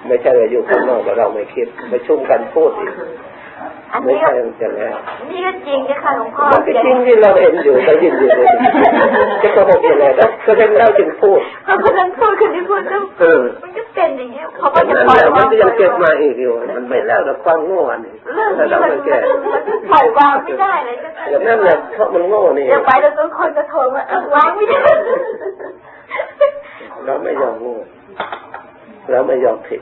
[0.07, 2.93] ไม่ใช่ว่าอยู่ข้างนอกแล้วเราไม่คิดไปชุ่มกันพูดอีก
[4.05, 4.29] ไม่ใช่
[4.61, 4.95] จะแล้ว
[5.31, 8.47] นี่ก็จริงค่ะหลวงพ่อมันจริงที่เราเห็นอยู่ได้ยินอยู่เลย
[9.43, 12.97] จะโกหกยังไงแล้วก็เป็นเราจึงพูดเขากำลังพูดคนที่พูดก็
[13.63, 18.13] มันก็เป็นอย่างเงี้ยเขาก็จะปล่อยวางมันยังเก็บมาอีกอยู่มันไม่แล้วแต่ความโง่นี่
[18.55, 19.17] แต่เราไม่แก้
[19.91, 20.95] ปล่อยวางไม่ได้เลย
[21.31, 24.01] ก็นั่นแหละเพราะมันโง่นี่ยังไปแล้วทุกคนจะโทรมา
[24.35, 24.77] วางไม่ได้
[27.05, 27.75] เราไม่ยอมโง่
[29.11, 29.81] เราไม่ยอมผิด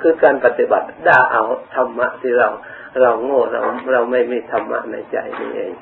[0.00, 1.42] คือการปฏิบัติด่าเอา
[1.74, 2.48] ธรรมะที่เรา
[3.02, 3.60] เราโง่เรา
[3.92, 5.72] เราไม่มีธรรมะในใจนี่เอง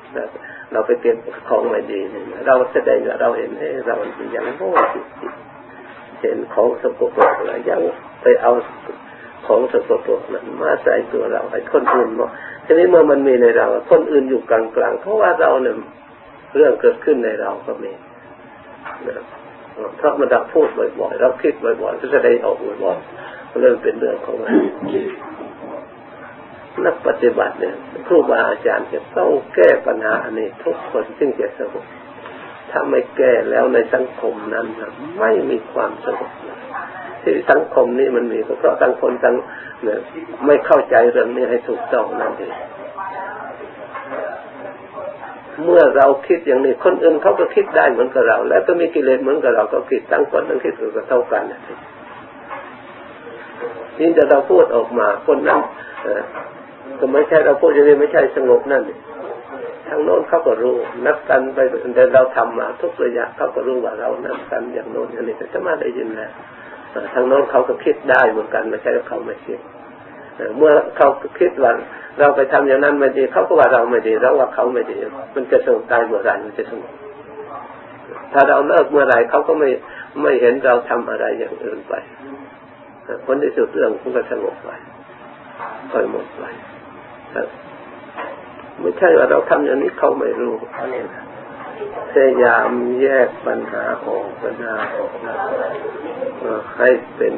[0.71, 1.99] เราไปเก็บของไม่ดี
[2.47, 3.51] เราแสดงว่าเราเห็น
[3.87, 3.95] เรา
[4.31, 5.05] อย่างโง่จิต
[6.21, 7.81] เห็นของสกปรกอะไรยัง
[8.21, 8.51] ไปเอา
[9.47, 12.29] ของสกปรกนั้นมาใส่ตัวเราไอ้คนอื่นบอก
[12.65, 15.75] ทีนี้เมื่อมันมีในเรา คนอื่นอยู่กลางๆเพราะว่าเราเนี่ย
[16.55, 17.91] เรื่องเกิดขึ้นในเราก็มี
[19.97, 20.67] เพราะมันเราพูด
[20.99, 24.55] บ่อยๆเราคิดบ่อยๆก็จะได้ออกบ่อยๆ เริ่มเป็นเรื่องของมัน
[26.85, 27.75] นักปฏิบัติเนี่ย
[28.07, 31.85] ครูบาอาจารย์จะต้องแก้ปัญหาอันนี้ทุกคนจึงจะสงบ
[32.71, 34.65] ถ้าไม่แก้แล้วในสังคมนั้น
[35.19, 36.31] ไม่มีความสงบ
[37.23, 39.35] ที่สังคมนี้มันมีเพราะต่างคนต่าง
[39.83, 39.99] เนี่ย
[40.45, 42.53] ไม่เข้าใจเรื่องนี้ให้ถูกต้องนั่นเอง
[45.63, 51.59] เมื่อเราคิดอย่างนี้คนอื่นเขาก็คิดได้เหมือนกับเรา แล้วก็มีกิเลสเหมือนกับเราก็คิดตั้งคนตั้งคิดก็เท่ากันนี่
[54.17, 55.59] จะเราพูดออกมา คนนั้น
[56.99, 58.83] ก็ไม่ใช่เราพูดอย่างนี้ไม่ใช่สงบนั่น
[59.87, 60.75] ทางโน้นเขาก็รู้
[61.07, 61.59] นักกันไป
[61.95, 66.31] แต่เราทำมาทุกระยะเขาก็รู้ว่าเรานักกันอย่างโน้นอย่างนี้แต่จะมาได้ยินแล้ว
[67.13, 69.59] ทางโน้นเขาก็คิดได้เหมือนกันไม่ใช่เขาไม่คิด
[70.57, 71.09] เมื่อเขา
[71.39, 71.71] คิดว่า
[72.19, 74.97] เราไปทำอย่างนั้นไม่ดีเขาก็ว่าเราไม่ดีเราว่าเขาไม่ดี
[75.35, 76.93] มันจะสงบตายเมื่อไรมันจะสงบ
[78.33, 79.69] ถ้าเราเลิกเมื่อไรเขาก็ไม่
[80.21, 81.93] ไม่เห็นเราทำอะไรอย่างอื่นไป
[83.25, 84.69] ผลที่สุดเรื่องมันก็สงบไป
[85.91, 86.43] ค่อยหมดไป
[88.79, 91.23] ไม่ใช่ว่าเราทำอย่างนี้เขาไม่รู้อันนี้นะ
[92.11, 92.69] พยายาม
[93.01, 95.35] แยกปัญหาออกปัญหาออกนะ
[96.77, 97.33] ให้เป็น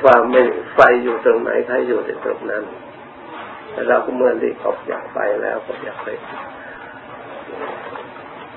[0.00, 0.42] ความไม่
[0.74, 2.64] ไฟอยู่ตรงไหนใครอยู่ในตรงนั้น
[3.72, 6.08] แต่เราก็เมื่อที่ออกจากไปแล้วก็อยากไป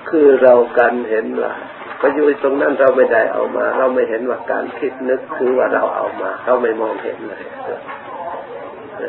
[0.08, 1.52] คือเรากันเห็นว่า
[2.00, 7.42] ก็อยู่ตรงนั้นเราไม่ได้เอามา เราไม่เห็นว่าการคิดนึกคือว่าเราเอามา เราไม่มองเห็นเลย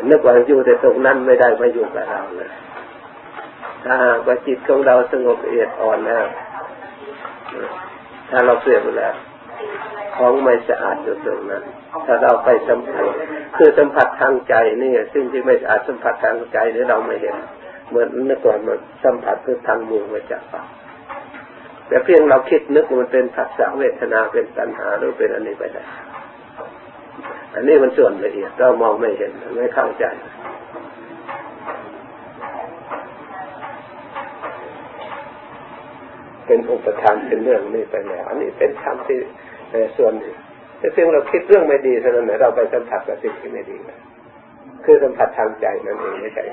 [0.10, 2.52] นึกว่าอยู่แต่ตรงนั้นไม่ได้มาอยู่กับเราเลย
[3.84, 6.26] ถ้าหากว่าจิตของเราสงบละเอียดอ่อนแล้ว
[8.30, 9.15] ถ้าเราเปลี่ยนแล้ว
[10.15, 11.63] ของไม่สะอาดอยู่ตรงนั้น
[12.06, 13.06] ถ้าเราไปสัมผัส
[13.58, 17.36] คือสัมผัสทางใจนี่ซึ่งที่ไม่สะอาดสัมผัสทางใจนี่เราไม่เห็น
[17.89, 20.67] เหมือนเมื่อก่อนมันสัมผัสคือทางมือมาจากปาก
[21.88, 25.84] แต่เพียงเราคิดนึกมันเป็นผัสสะเวทนาเป็นตัณหาหรือเป็นอันนี้ไปได้
[27.56, 30.06] อันนี้มันส่วนละเอียดเรามองไม่เห็นไม่เข้าใจ
[36.45, 39.19] เป็นอุปทานเป็นเรื่องนี้ไปแล้วอันนี้เป็นธรรมที่
[39.98, 40.13] ส่วน
[40.80, 44.00] แต่เพียงเราคิดเรื่องไม่ดีเท่านั้นเราไปสัมผัสกับสิ่งที่ไม่ดีนะ
[44.86, 46.43] คือสัมผัสทางใจนั่นเองไม่ใช่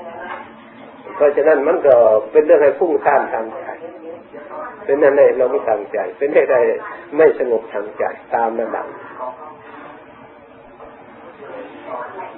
[1.15, 1.95] เพราะฉะนั้นมันก็
[2.31, 3.65] เป็นเรื่องให้พุ่งข้ามทางใจ
[4.85, 6.59] เป็นนั่นเลยเราไม่ทางใจ เป็นให้ได้
[7.17, 8.03] ไม่สงบทางใจ
[8.35, 8.87] ตามระดับ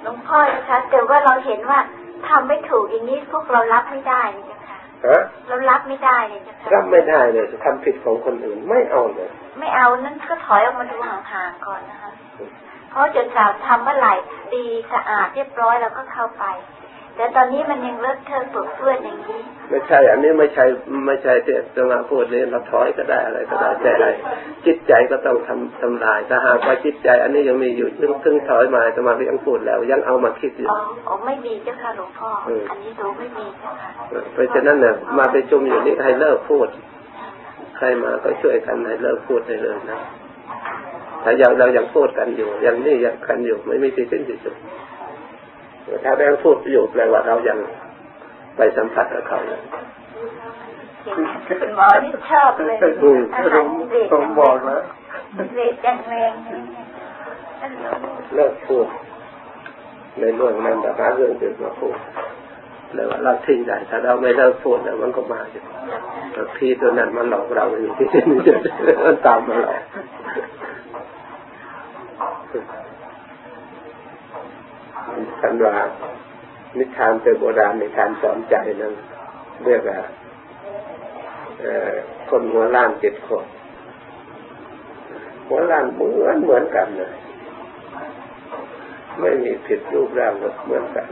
[0.02, 1.78] หลวงพ่อนะคะแต่ว่าเราเห็นว่า
[2.28, 4.78] ทำไม่ถูกอย่างนี้พวกเรารับไม่ได้เลยจ้ะค่ะ
[5.48, 12.10] เรารับไม่ได้เลยจ้ะค่ะรับไม่ได้เลยทำผิดของคนอื่นไม่เอาเลย ไม่เอานั่นก็ถอยออกมาดูห่างๆก่อนนะคะ
[12.90, 14.14] เพราะจนกล่าวทำเมื่อไหร่
[14.54, 16.44] ดีสะอาดเรียบร้อยแล้วก็เข้าไป
[17.16, 20.64] แต่ตอนนี้มันยังเลอะเทอะปวดเปื้อนอย่างนี้ ไม่ใช่ อันนี้ไม่ใช่
[21.06, 24.06] ไม่ใช่ที่จะมาพูดเลยเราถอยก็ได้อะไรก็ได้แต่ไร
[24.66, 32.30] จิตใจก็ต้องทำทำลายถ้าหากว่าจิตใจ อันนี้ยังมีอยู่ถึงถึงถอยมาจะมายังพูดแล้ว ยังเอามาคิดอยู่อ๋อไม่มีเจ้าค่ะหลวงพ่อ
[32.70, 33.90] อันนี้ดูไม่มีเจ้าค่ะ
[34.32, 36.68] เพราะฉะนั้นเนี่ยมาไปจุ่มอยู่นี่ให้เลิกพูด
[37.76, 40.00] ใครมาก็ช่วยกันให้เลิกพูดได้เลยนะ
[41.22, 44.54] ถ้ายังเรายังพูดกันอยู่ยังนี่ยังกันอยู่ไม่มีที่สิ้นที่สุด
[46.04, 47.58] ถ้าแบงพูดอยู่แปลว่าเรายัง
[48.56, 49.58] ไปสัมผัสกับเขาอยู่
[51.76, 52.76] หมอที่ชอบเลย
[53.34, 54.82] อาหารเด็กต้องบอกแล้ว
[55.56, 56.32] เด็กแรงแรง
[58.34, 58.86] เลิกพูด
[60.20, 61.96] ในเรื่องนั้นแต่หาเรื่องอื่นมาพูด
[62.94, 65.62] แล้วเราทิ้งได้ถ้าเราไม่เลิกพูดเนี่ยมันก็มาอยู่
[66.56, 68.24] พี่ตัวนั้นมันหลอกเราอยู่ที่นี่
[69.04, 69.80] มันตามมาหลอก
[75.40, 75.74] ทันว่า
[76.76, 78.94] นิทานเป็นโบราณในการสอนใจนั้น
[79.64, 79.98] เรียกว่า
[82.28, 83.44] คนหัวล้านเจ็ดคน
[85.48, 87.12] หัวล้านเหมือนเหมือนกันเลย
[89.20, 91.08] ไม่มีผิดรูปร่างเหมือนกัน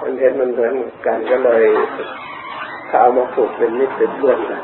[0.00, 0.74] มันเห็นมันเหมือน
[1.06, 1.64] กันก็เลย
[2.86, 4.62] เขาเอามาผูกเป็นมิตรเป็นเพื่อนกัน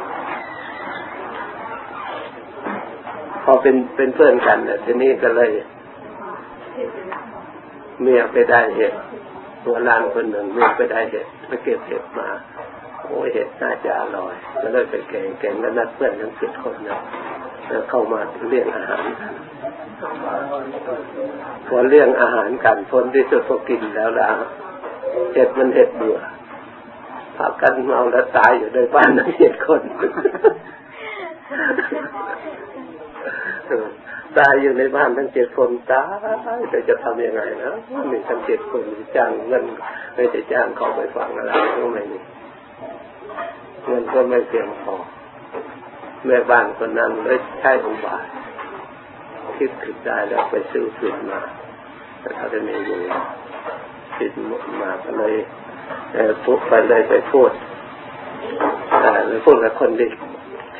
[3.44, 5.50] พอเป็นเป็นเพื่อนกันเนี่ยทีนี้ก็เลย
[8.02, 8.92] เมียไปได้เห็ด
[9.64, 12.28] ตัวลานคนหนึ่งเมียไปได้เห็ดไปเก็บเห็ดมา
[13.06, 16.98] โอ้ยเห็ดน่าจะอร่อยแล้วเลยไปแกงแกงแล้วนัดเพื่อนทั้งสิบคนนะ
[17.68, 19.04] แล้วเข้ามาเลี้ยงอาหาร
[21.68, 24.28] พอเลี้ยงอาหารกันพ้นที่สุดพอกินแล้วละ
[25.34, 26.18] เห็ดมันเห็ดเบื่อ
[27.37, 29.80] พากันเมาแล้วตายอยู่ในบ้านทั้งเจ็ดคน
[34.36, 36.04] ตายอยู่ในบ้านทั้งเจ็ดคนตา
[36.56, 37.72] ยแต่จะทำยังไงนะ
[38.10, 38.82] มีทั้งเจ็ดคน
[39.16, 39.64] จ้างเงิน
[40.14, 42.18] ไม่จะจ้างเขาไปฟังอะไรก็ไม่มี
[43.84, 44.94] เงินก็ไม่เพียงพอ
[46.26, 48.24] แม่บ้านคนนั้นเลยใช้องบาท
[49.56, 51.40] คิดผิดได้แล้วไปซื้อผิดมา
[52.20, 52.98] แต่ถ้าจะมีอยู่
[54.16, 54.32] ผิด
[54.82, 55.34] มาก็เลย
[56.44, 57.50] พูดไปเลยไปพูด
[59.28, 60.08] เลยพูดกับคนที่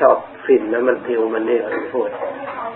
[0.01, 2.09] ชอบฟินนะมันพิวมันนี่เลยพูด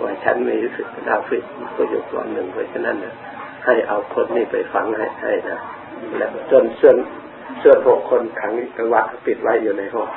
[0.03, 1.45] ว่าฉันมีสึกดาวฟิต
[1.77, 3.15] ก็อยู่ก่อนหนึ่งเพราะฉะนั้นนะ
[3.65, 5.59] ให้เอาคนนี้ไปฟังให้ให้นะ
[6.17, 6.97] แล้วจนส่วน
[7.63, 10.09] ส่วนหกคนขังกระวัดปิดไว้อยู่ในห้อง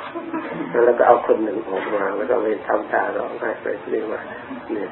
[0.84, 4.20] แล้วก็เอาคนหนึ่งออกมาแล้วก็ไปทำตาร้องไห้ไปเรียกว่า
[4.72, 4.90] เนี่ย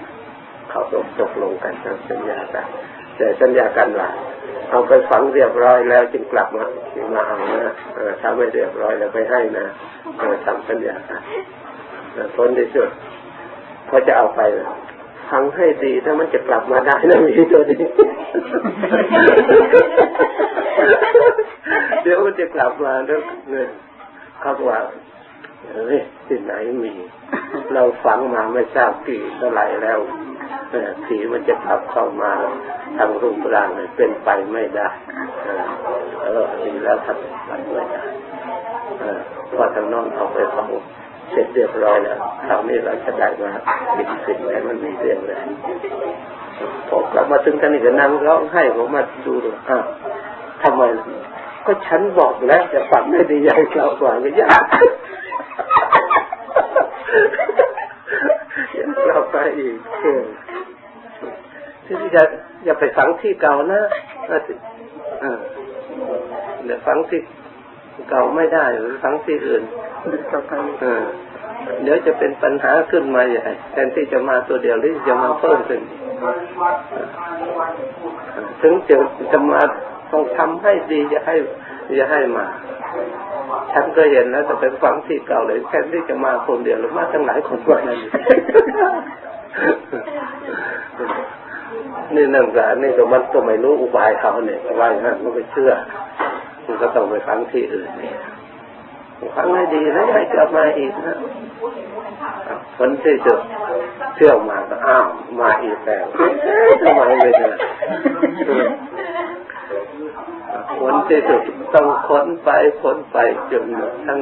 [0.70, 2.66] เขาตกตกลงกันทำสัญญากัน
[3.16, 4.08] แต่สัญญากันว่า
[4.70, 7.74] เอาไปฝังเรียบร้อยแล้วจึงกลับมาจึงมาเอานะ
[8.20, 9.66] ถ้าไม่เรียบร้อยแล้วไปให้นะ
[10.46, 11.22] ทำสัญญากัน
[12.36, 12.88] ผลที่สุด
[13.88, 14.40] พอจะเอาไป
[15.30, 17.84] ฟังให้ดีถ้ามันจะกลับมาได้นะมีตัวนี้
[22.02, 23.20] เดี๋ยวมันจะกลับมาแล้ว
[23.50, 23.68] เนี่ย
[24.40, 24.78] เขาว่า
[25.70, 26.92] เอ้ยที่ไหนมี
[27.74, 29.98] เราฝังมาไม่ทราบกี่เท่าไหร่แล้ว
[31.04, 32.32] ผีมันจะกลับเข้ามา
[32.96, 34.88] ทางรูปร่างเลยเป็นไปไม่ได้
[36.22, 38.02] เออดีแล้วทำไปไม่ได้
[39.54, 40.68] พอทางน้องเอาไปฟัง
[41.30, 43.50] เสร็จเรียบร้อยแล้วคราวนี้เราจะได้มา
[43.94, 45.38] เห็นสิ่งไหนมันมีเรื่องเลย
[46.88, 49.84] พอกลับมาถึงท่านนี่ก็นั่งร้องไห้ผมมาดูดูอ้าว
[50.62, 50.82] ทำไม
[51.66, 54.64] ก็ฉันบอกแล้วจะฝังไม่ดีใหญ่เรากว่าไม่ยาก
[59.06, 59.76] เราไปอีก
[61.86, 62.22] ที่จะ
[62.64, 63.80] อย่าไปฝังที่เก่านะ
[66.64, 67.20] เดี๋ยวฝังที่
[68.08, 69.62] เก่าไม่ได้หรือฝังที่อื่น
[71.82, 75.80] เดี๋ยวจะเป็นปัญหาขึ้นมาใหญ่แทนที่จะมาตัวเดียวหรือจะมาเพิ่มขึ้น
[78.62, 78.96] ถึงจะ
[79.32, 79.60] จะมา
[80.12, 81.36] ต้องทำให้ดีจะให้
[81.98, 82.46] จะให้มา
[83.72, 87.98] ฉันก็เห็นแล้วแต่เป็นฝังที่เก่าเลยแทนที่จะมาคนเดียวหรือมาตั้งหลายคนกว่านั้น
[92.14, 95.72] นี่นั่งกานนี่ก็มันก็ไม่รู้อุบายเขาเนี่ยว่าอย่างนั้นมันไปเชื่อ
[96.66, 98.16] มันก็ต้องไปฟังที่อื่นเนี่ย
[99.36, 101.16] ฟังให้ดีแล้วให้กลับมาอีกนะ
[102.78, 103.34] คนที่จะ
[104.14, 105.06] เชื่อมาก็อ้าว
[105.40, 106.04] มาอีกแล้ว
[106.82, 107.48] ทำไมไม่ได้
[110.80, 111.42] คนที่สุด
[111.74, 112.50] ต้องค้นไป
[112.82, 113.16] ค้นไป
[113.50, 114.18] จนหมดทั้ง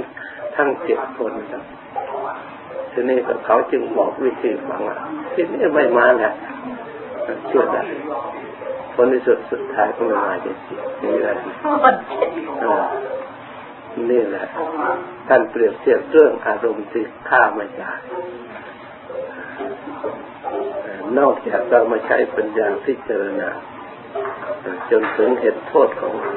[0.57, 1.63] ทั้งเจ็ดคนครับ
[2.93, 4.99] ทีนี้เขาจึงบอกวิธีฟังอะ
[5.35, 6.25] ที่นี่ไม่มาไง
[7.47, 7.83] เชื่อได้
[8.97, 11.35] คนที่สุดสุดท้ายก็ไม่มาจริงๆนี่แหละ
[14.11, 14.47] นี่แหละ
[15.29, 17.93] ท่านเปรียบเทียบเรื่องอารมณ์ที่ฆ่าไม่ได้
[21.19, 23.51] นอกจากเรามาใช้ปัญญาพิจารณา
[24.91, 26.35] จนถึงเห็นโทษของมัน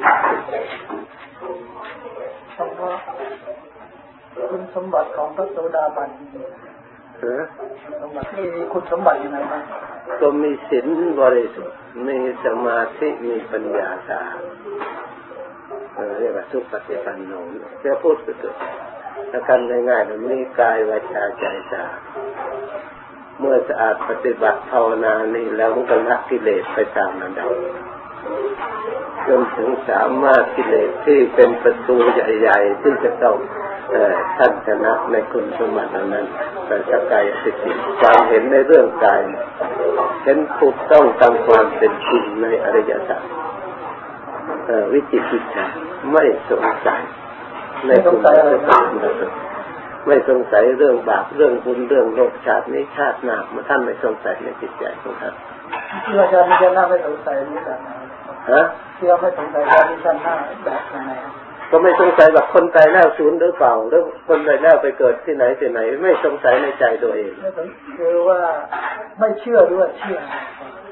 [4.49, 6.09] คุณสมบัติของพระโสดาบัน
[8.07, 9.63] มบัติมีคุณสมบัติยังไงบ้าง
[10.21, 10.87] ก็มีศีล
[11.21, 14.23] บริสุทธิ์มีสมาธิมีปัญญาตา
[16.19, 17.31] เรียกว่าทุกปฏิปันโน
[17.83, 21.85] จะพูดสุดๆถ้ากันง่ายๆมันมีกายวาจาใจตา
[23.39, 27.51] เมื่อสะอาดปฏิบัติภาวนานี่แล้วมันก็ละกิเลสไปตามระดับ
[29.27, 33.37] จนถึงสามารถกิเลสที่เป็นประตูใหญ่ ๆ ที่จะต้อง
[34.37, 36.25] ท่านชนะในคุณสมบัตินั้น
[36.65, 39.19] แต่สกายสิทธิความเห็นในเรื่องกาย
[40.23, 43.21] เห็นถูกต้องตามความเป็นจริงในอริยสัจ
[44.93, 45.57] วิจิตรใจ
[46.11, 46.99] ไม่สงสัย
[47.87, 49.33] ในคุณสมบัติ
[50.07, 55.33] ไม่สงสัยเรื่องบาปเรื่องบุญเรื่องโลกชาตินี้ชาติหน้ามาท่านไม่สงสัยในจิตใจของท่าน
[56.05, 57.89] ที่อาจารย์จะน่าไม่สงสัยนี่แบบไหน
[58.51, 58.61] ฮะ
[58.97, 61.11] ที่เราไม่สงสัยว่าที่ท่านหน้าแบบไหน
[61.69, 67.31] ก็ไม่สงสัยว่าคนตายแล้วศูนย์หรือเปล่าหรือคนตายแล้วไปเกิดที่ไหนที่ไหน ไม่สงสัยในใจตัวเอง
[67.97, 68.41] คือว่า
[69.19, 70.17] ไม่เชื่อด้วยเชื่อ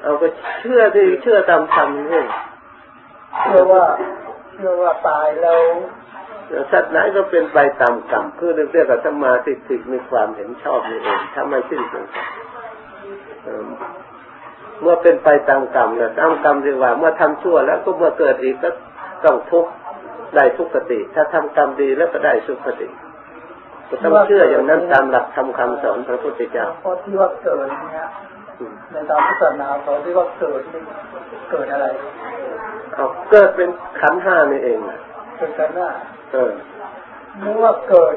[0.01, 0.27] เอาก็
[0.61, 2.23] เชื่อที่เชื่อตามธรรมนี่
[3.41, 3.83] เชื่อว่า
[4.53, 5.59] เชื่อว่าตายแล้ว
[6.71, 12.29] สัตว์ไหนก็เป็นไปตามกรรมคือเรียกว่าสมาธิติมีความเห็นชอบนี่เองถ้าไม่สิ้นสงสัย
[14.81, 18.69] เมื่อเป็นไปตามกรรมนะตามกรรมเรียกว่า เมื่อทำชั่วแล้วก็เมื่อเกิดอีกก็
[19.25, 19.71] ต้องทุกข์
[20.35, 22.87] ได้ทุกขติ ถ้าทำกรรมดีแล้วก็ได้สุขติ
[23.89, 28.07] ก็ต้องเชื่ออย่างนั้นตามหลักทำคำสอนพระพุทธเจ้าเพราะที่ว่าเกิดเนี่ย
[28.91, 30.81] ในตามพุทธศาสนาสอนที่ว่าเกิดนี่
[31.51, 31.87] เกิดอะไร
[32.93, 33.69] เอาเกิดเป็น
[34.01, 34.77] ขันห้านี่เอง
[35.37, 35.89] เกิดขันห้า
[36.33, 36.51] เออ
[37.43, 38.15] นึกว่าเกิด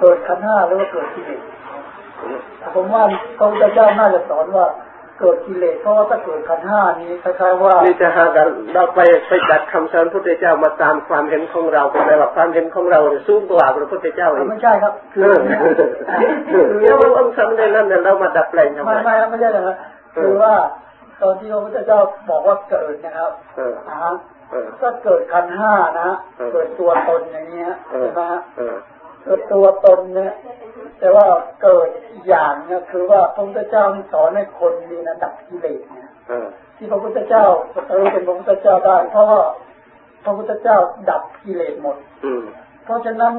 [0.00, 1.40] เกิดขันห้าหรือว่าเกิดที่เลส
[2.74, 3.04] ผมว่า
[3.38, 4.66] พระพุทธเจ้าน่าจะสอนว่า
[5.20, 15.32] เกิดกิเลสเพราะว่าถ้าเกิดขันห้านี้คล้ายๆว่านี่จะหากันเราไปไปจัดคำสอนพระพุทธเจ้ามาตามความเห็นของเราแปลว่าความเห็นของเราสูงกว่าพระพุทธเจ้าไม่ใช่ครับคือ
[16.82, 19.76] เราต้องทำในนั้นเรามาดับแปลงทำไมไม่ไม่ไม่ใช่นะครับ
[20.14, 20.54] คือว่า
[21.22, 23.32] ตอนที่พระพุทธเจ้าบอกว่าเกิดนะครับ
[23.90, 24.00] อ่า
[24.82, 26.10] ก็เกิดขันห้านะ
[26.52, 28.40] เกิดตัวตนอย่างเงี้ยใช่ไหมฮะ
[29.24, 30.34] เกิดตัวตนเนี่ย
[30.98, 31.26] แต่ว่า
[31.62, 31.88] เกิด
[32.28, 36.10] อย่างเนี่ยคือว่าพระพุทธเจ้าสอนให้คนมีระดับกิเลสเนี่ย
[36.76, 37.46] ที่พระพุทธเจ้า
[37.88, 39.42] จะรู้เป็นพระพุทธเจ้าได้เพราะว่า
[40.24, 40.78] พระพุทธเจ้า
[41.10, 41.96] ดับกิเลสหมด
[42.84, 43.34] เพราะฉะนั้น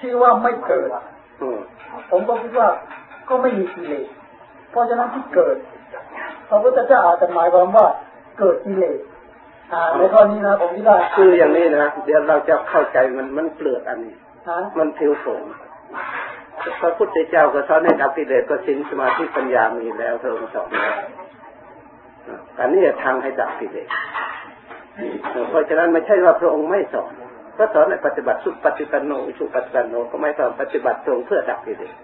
[0.00, 0.90] ที่ว่าไม่เกิด
[2.10, 2.68] ผมก็คิดว่า
[3.28, 4.06] ก็ไม่มีกิเลส
[4.70, 5.56] เพราะฉะนั้นที่เกิด
[6.48, 7.86] พระพุทธเจ้าอาจจะหมายความว่า
[8.38, 9.00] เกิดกิเลส
[9.98, 14.14] ในข้อนี้นะผมคิดว่าคืออย่างนี้นะเดี๋ยวเราจะเข้าใจมันมันเปลือกอันนี้
[14.78, 15.42] มันผิวโผง
[16.80, 20.94] พระพุทธเจ้าก็สอนให้ดับกิเลสก็สินสมาธิปัญญามีแล้วพระองค์สอนแล้ว
[22.60, 23.88] อันนี้ทางให้ดับกิเลส
[25.50, 27.12] เพราะฉะนั้นไม่ใช่ว่าพระองค์ไม่สอน
[27.58, 31.94] ก็สอนในปฏิบัติสุปฏิปันโนสุปฏิปันโนก็ไม่สอนปฏิบัติตรงเพื่อดับกิเลส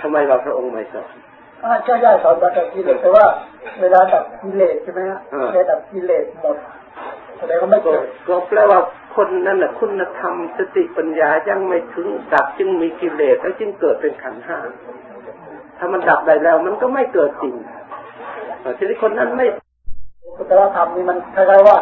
[0.00, 1.12] ทำไมเราพระองค์ไม่สอน
[1.84, 3.26] ใช่ใช่สอนดับกิเลสแต่ว่า
[3.80, 5.20] เวลาดับกิเลสใช่ไหมฮะ
[5.52, 6.56] เวลาดับกิเลสหมด
[7.40, 8.80] แสดงว่าไม่เกิดก็แปลว่า
[9.16, 14.58] คนนั้นแหละคุณธรรมสติปัญญายังไม่ถึงดับจึงมีกิเลสแล้วจึงเกิดเป็นขันห้า
[15.78, 17.54] ถ้ามันดับได้แล้ว มันก็ไม่เกิดจริง
[18.78, 19.46] ทีนี้คนนั้นไม่
[20.36, 21.76] พุทธธรรมนี่มันคล้ายๆว่า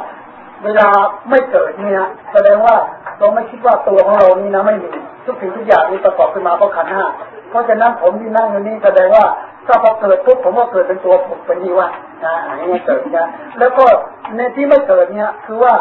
[0.64, 0.88] เวลา
[1.31, 2.77] ไม่เกิดนี่ยแสดงว่า
[3.18, 4.88] เราไม่คิดว่าตัวของเรานี่นะไม่มี
[5.27, 7.05] ทุกสิ่งทุกอย่างนี่ประกอบขึ้นมาเพราะขันห้า
[7.51, 9.25] เพราะฉะนั้นผมที่นั่งอยู่นี่แสดงว่า
[9.68, 11.88] ก็พอเกิดปุ๊บผมก็เกิดเป็นตัวผมเป็นนี่ว่า
[12.24, 13.26] นะอันนี้เกิดนะ
[13.59, 13.85] แล้วก็
[14.37, 15.74] ในที่ไม่เกิดเนี่ยคือว่า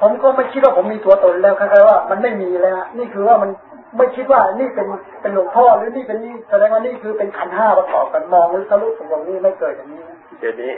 [0.00, 3.50] ผมก็ไม่คิดว่าผมมีตัวตนแล้วคล้ายๆว่ามันไม่มีแล้ว นี่คือว่ามัน
[3.96, 4.86] ไม่คิดว่านี่เป็น
[5.22, 10.02] เป็นหลวงพ่อหรือนี่เป็นนี่แสดงว่านี่คือเป็นขันห้าประกอบกันมองหรือทะลุถึงตรงนี้ไม่เกิดอย่างนี้
[10.40, 10.72] เดี๋ยวนี้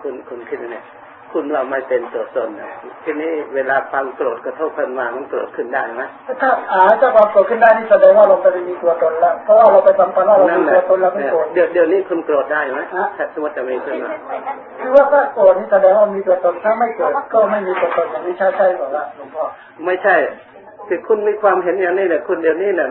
[0.00, 0.84] คุณคุณคิดเนี่ย
[1.32, 2.70] คุณว่าไม่เป็นตัวตนนะ
[3.04, 6.02] ทีนี้เวลาความโกรธกระทบขึ้นมามันโกรธขึ้นได้ไหม
[6.40, 12.80] ถ้าอ่าถ้าความโกรธขึ้นได้นี่แสดงว่าเราไปมีตัวตนแล้วเพราะว่าเราไปสัมพันธ์ว่าเรามีตัวตนแล้วไม่โกรธเดี๋ยวเดี๋ยวนี้คุณโกรธได้ไหม
[13.16, 14.10] ถ้าสมมติจะมีขึ้นมา
[14.80, 19.44] คือว่าถ้าโกรธนี่แสดงว่ามีตัวตนถ้าไม่โกรธก็ไม่มีตัวตนอย่างนี้ใช่ใช่หรือเปล่าหลวงพ่อ
[19.86, 20.16] ไม่ใช่
[20.88, 22.88] คือคุณมีความเห็นอย่างนี้แหละคุณเดี๋ยวนี้เนี่ย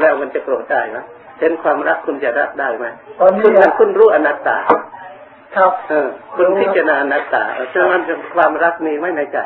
[0.00, 0.98] แล้วมันจะโกรธได้ไหม
[1.40, 2.86] เห็นความรักคุณจะรักได้ไหม
[3.20, 4.58] ตอนนี้คุณรู้อนัตตา
[5.56, 8.02] ครับเออคุณพิจารณานัตตาฉะนั้น
[8.34, 9.38] ความรักมีไม่ในใจ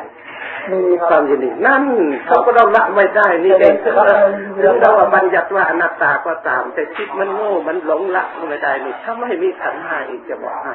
[0.71, 1.83] มีความยินดีนั่น
[2.27, 10.73] เขาก็เราละไม่ได้นี่เองเราเราบัญญัติว่าอนัตตาก็ตาม แต่คิดมันโง่มันหลงละไม่ได้นี่ถ้าไม่มีขันห้าอีกจะบอกให้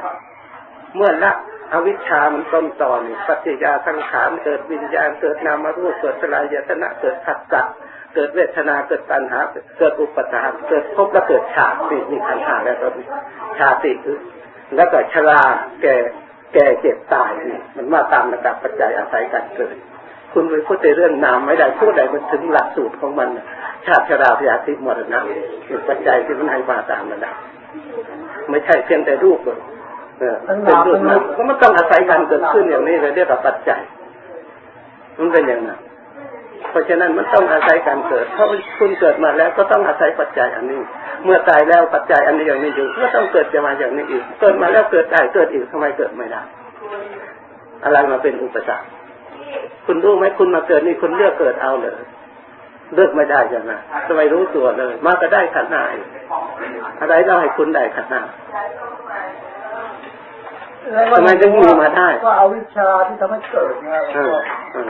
[0.96, 1.32] เมื่อละ
[1.72, 7.66] อวิชชามันต้นตอนนี่ปฏิยาสังขารเกิดวิญญาณเกิดนามารูปเกิดสลายยตนะเกิดขัดจัก
[8.14, 9.40] เกิดเวทนาเกิดปัญหา
[9.78, 12.88] เกิดอุปทานเกิดภพและเกิดชาตินี่ขันห้าแล้วก็
[13.58, 14.18] ชาติคือ
[14.76, 15.40] แล้วก็ชรา
[15.82, 15.94] แก่
[16.54, 19.76] แก่เจ็บตายนี่มันมาตามระดับปัจจัยอาศัยการเกิด
[20.32, 23.28] คุณไปพูดในเรื่องนามไม่ได้พูดใดมันถึงหลักสูตรของมัน
[23.86, 25.20] ชาติชราพยาธิมรณะ
[25.66, 27.34] เป็นปัจจัยที่มันให้มาตามระดับ
[28.50, 29.60] ไม่ใช่เพียงแต่รูปเลย
[30.44, 33.80] เป็นรูปนามก็มันต้องอาศัยการเกิดขึ้นอย่างนี้เลยเรียกว่าปัจจัย
[35.18, 35.78] มันเป็นอย่างนั้น
[36.70, 38.48] เพราะฉะนั้นมันต้องอาศัยการเกิด เพราะ
[38.78, 40.80] คุณเกิดมาแล้วก็ต้องอาศัยปัจจัยอันนี้
[41.24, 46.42] เมื่อตายแล้วปัจจัยอันนี้อย่างนี้อยู่ก็ต้องเกิดจะมาอย่างนี้อีก เกิดมาแล้วเกิดได้เกิดอีกทำไมเกิดไม่ได้
[47.84, 48.86] อะไรมาเป็นอุปสรรค
[49.86, 51.98] คุณรู้ไหมคุณมาเกิดนี่คุณเลือกเกิดเอาเลย
[52.94, 53.72] เลือกไม่ได้ใช่ไหม
[54.06, 55.82] ทำไมรู้ตัวเลย มาก็ได้ขันหน้า
[57.00, 58.22] อะไรเล่าให้คุณได้ขันหน้า
[61.16, 63.94] ทำไมถึงมีมาได้ ก็เอาวิชาที่ทำให้เกิดไง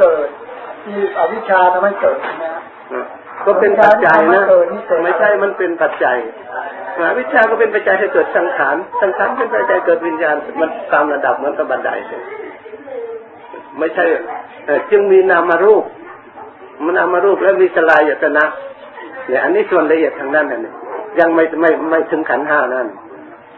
[0.00, 0.28] เกิด
[0.84, 2.16] ที่อวิชาทำให้เกิด
[2.94, 3.04] นะ
[3.44, 4.42] ก็เป็นปัจจัยนะ
[5.04, 6.16] ไม่ใช่มันเป็นปัจจัย
[6.98, 11.90] อวิชาก็เป็นปัจจัยให้เกิดสังขารสังขารเป็นปัจจัยเกิดวิญญาณมันตามระดับเหมือนกับบันได
[13.78, 14.04] ไม่ใช่
[14.90, 15.84] จึงมีนามารูป
[16.84, 18.44] มันนามารูปแล้วมีสลายยตนะ
[19.26, 20.72] เนี่ยอันนี้ส่วนละเอียดทางนั้นนี่
[21.20, 22.88] ยังไม่ไม่ไม่ถึงขันห้านั่น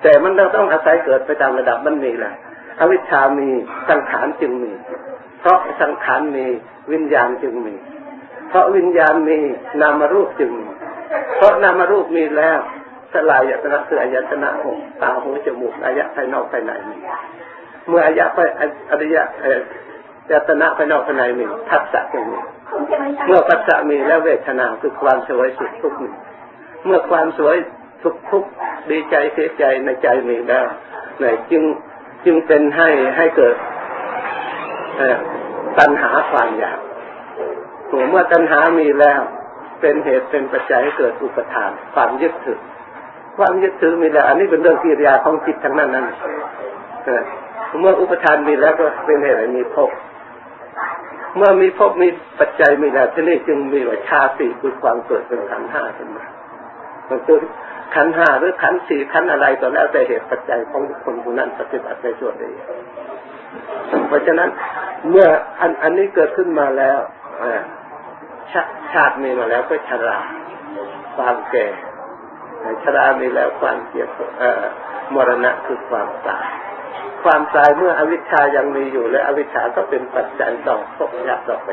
[0.02, 2.32] แต่มันต้องอาศัยเกิดไปตามระดับมันมีแหละ
[2.80, 3.48] อวิชชามี
[3.88, 4.95] สังขารจึงมีเพ
[5.46, 6.46] ราะสังขารมี
[6.92, 7.74] วิญญาณจึงมี
[8.48, 9.38] เพราะวิญญาณมี
[9.80, 10.66] นามรูปจึงมี
[11.37, 12.59] เพราะนามรูปมีแล้ว
[13.12, 16.96] สลายยตนะคืออายตนะหกตาหูจมูกอายะภายนอกภายในมี
[17.88, 18.48] เมื่ออายะภาย
[18.90, 19.24] อริยะ
[20.30, 22.38] ยตนะภายนอกภายในมีทัศสะจึงมี
[23.26, 26.11] เมื่อทัศสะมีแล้วเวทนาคือความสวยสุขทุกข์มี
[26.85, 27.56] เมื่อความสวย
[28.02, 28.44] สุขทุก
[28.90, 30.66] ดีใจเสียใจในใจมีแล้ว
[31.20, 31.62] เนี่ยจึง
[32.24, 33.56] จึงเป็นให้ให้เกิด
[35.78, 36.78] ตัณหาความอยาก
[37.90, 39.20] ตัวเมื่อตัณหามีแล้ว
[39.80, 42.61] เป็นเหตุเป็นปัจจัยให้เกิดอุปทาน ความยึดถือ
[43.38, 46.06] ความยึดถือมีแล้ว อันนี้เป็นเรื่องกิริยาของจิตทั้งนั้นนั่น
[47.80, 49.90] เมื่ออุปทานมีแล้วก็เป็นเหตุให้มีภพ
[51.37, 52.09] เมื่อมีภพมี
[52.40, 56.24] ปัจจัยมีแล้วที่นี่จึงมีว่าชาติคือความเกิดเป็นขันห้าขึ้นมา
[57.09, 57.38] มันคือ
[57.94, 62.52] ขันห้าหรือขันสี่ขันอะไรก็แล้วแต่เหตุปัจจัยของคนคนนั้นปฏิบัติในส่วนนี้
[64.09, 64.50] เพราะฉะนั้น
[65.11, 65.28] เมื่อ
[65.61, 66.98] อันอันนี้เกิดขึ้นมาแล้ว
[68.52, 70.18] ชาชาติมีมาแล้วก็ชรา
[71.16, 71.66] ความแก่
[72.84, 74.09] ชรามีแล้วความเจ็บ
[75.14, 76.47] มรณะคือความตาย
[77.22, 81.68] ความตายเมื่ออวิชชายังมีอยู่และอวิชชาก็เป็นปัจจัยต่อภพยะต่อไป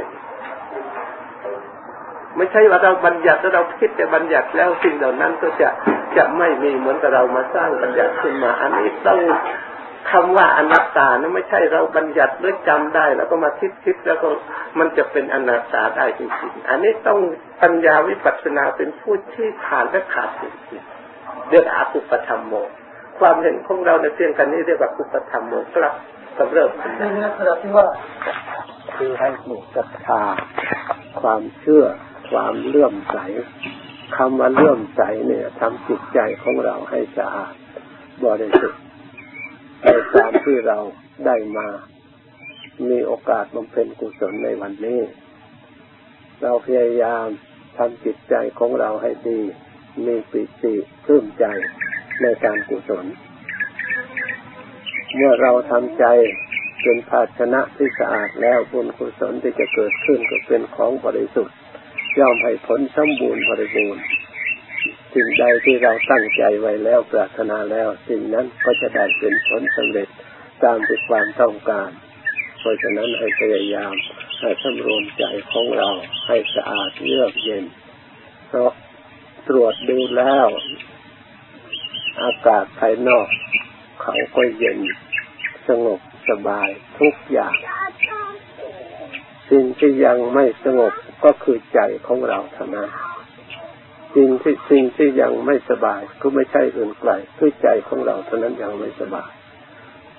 [2.38, 5.70] ไม่ใช่ว่าเราบัญญัติแล้วเราคิดแต่บัญญัติแล้วสิ่งเหล่านั้นก็จะ
[6.18, 9.20] จะไม่มีเหมือนกับเรามาสร้างบัญญัติขึ้นมา อันนี้ต้อง
[10.12, 14.28] คำว่าอนัตตานะไม่ใช่เราบัญญัติหรือจำได้ แล้วก็มาคิดคิดแล้วก็
[14.80, 17.20] มันจะเป็นอนัตตาได้จริงๆ อันนี้ต้อง
[17.62, 22.54] ปัญญาวิปัสสนาเป็นผู้ที่ขาดและขาดจริงๆเรียกอาปุปธรรมโม
[23.20, 25.94] ความเห็นของเราในเรื่องกันนี้เรียกว่าอุปธรรมโมครับ
[26.38, 27.88] สำเริ่มในเรื่องขณะที่ว่า
[28.96, 30.22] คือให้ปลูกศรัทธา
[31.22, 31.86] ความเชื่อ
[32.32, 33.18] ความเลื่อมใส
[34.18, 37.54] คำว่าเลื่อมใสเนี่ยทำจิตใจของเราให้สะอาด
[38.26, 38.82] บริสุทธิ์
[39.84, 40.78] ในการที่เรา
[41.26, 41.68] ได้มา
[42.90, 45.02] มีโอกาสบำเพ็ญกุศลในวันนี้
[46.42, 47.28] เราพยายาม
[47.78, 49.40] ทำจิตใจของเราให้ดี
[50.06, 50.74] มีปิติ
[51.06, 51.46] พื้มใจ
[52.22, 53.06] ในการกุศล
[55.16, 56.06] เมื่อเราทำใจ
[56.84, 61.56] เป็นภาชนะที่สะอาดแล้วบุญกุศลที่จะเกิดขึ้นก็เป็นของบริสุทธิ์
[62.20, 64.04] ย่อมให้ผลสมบูรณ์บริบูรณ์
[65.14, 70.08] สิ่งใดที่เราตั้งใจไว้แล้วปรารถนาแล้ว สิ่งนั้นก็จะได้เป็นผลสำเร็จ
[70.64, 71.90] ตามที่ความต้องการ
[72.60, 73.96] เพราะฉะนั้นให้พยายาม
[74.40, 75.90] ให้สำรวมใจของเรา
[76.28, 77.66] ให้สะอาดเยือกเย็น
[78.48, 78.72] เพราะ
[79.48, 80.48] ตรวจดูแล้ว
[82.24, 83.28] อากาศภายนอก
[84.02, 84.80] เขาก็เย็น
[85.68, 86.00] สงบ
[86.30, 87.56] สบายทุกอย่าง
[89.50, 90.94] สิ่งที่ยังไม่สงบ
[91.24, 92.90] ก็คือใจของเราเท่านั้น
[94.16, 99.32] สิ่งที่สิ่งที่ยังไม่สบาย ก็ไม่ใช่อื่นไกลคือใจของเราเท่านั้นยังไม่สบาย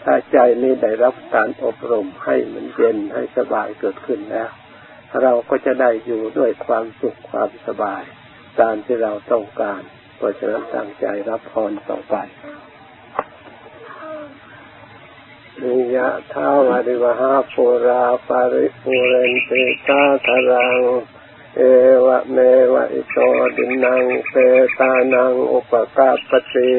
[0.05, 4.51] ถ้าใจนี้ได้รับการอบรมให้มันเย็นให้สบายเกิดขึ้นแล้ว
[5.23, 8.03] เราก็จะได้อยู่ด้วยความสุขความสบาย
[8.61, 9.83] ตามที่เราต้องการ
[10.17, 12.15] เพราะฉะนั้นตั้งใจรับพรต่อไป
[15.63, 20.79] นิยะทาวาริวหาปุราปาริปุเรนติตาทารัง
[21.57, 21.61] เอ
[22.07, 22.39] วะเม
[22.73, 23.17] วะอิโต
[23.57, 24.35] ดินังเป
[24.79, 26.73] ตานังอุปกาปติ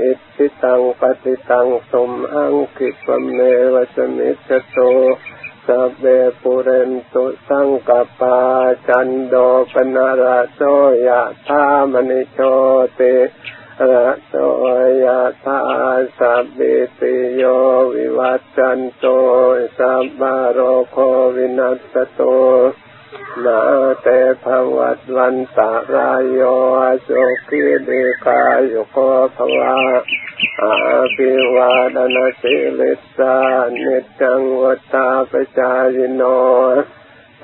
[0.00, 3.38] อิติตังปฏิตังสมอังคิปเม
[3.74, 4.76] วะสมิจโต
[5.66, 6.04] สัพเบ
[6.40, 8.38] ปุเรนตุสังกปา
[8.88, 9.34] จันโด
[9.72, 10.60] ปนาราโส
[11.06, 12.38] ยะธามณิโช
[12.98, 13.14] ติ
[13.90, 14.34] ระโต
[15.04, 15.58] ยะธา
[16.18, 17.42] สัพพิติโย
[17.94, 19.04] วิวัจจันโต
[19.78, 20.20] สัพพ
[20.52, 20.58] โร
[20.90, 20.96] โค
[21.36, 22.20] วินัสโต
[23.44, 23.60] นา
[24.02, 24.06] เต
[24.44, 24.46] ภ
[24.76, 26.40] วัตวันตารายโย
[27.06, 28.42] สุขีดิกา
[28.72, 28.96] ยุโก
[29.36, 29.76] ภวะ
[30.62, 30.74] อา
[31.16, 33.36] ภิวาดนาสิลิสา
[33.84, 36.22] นิจังวัตาปจายโน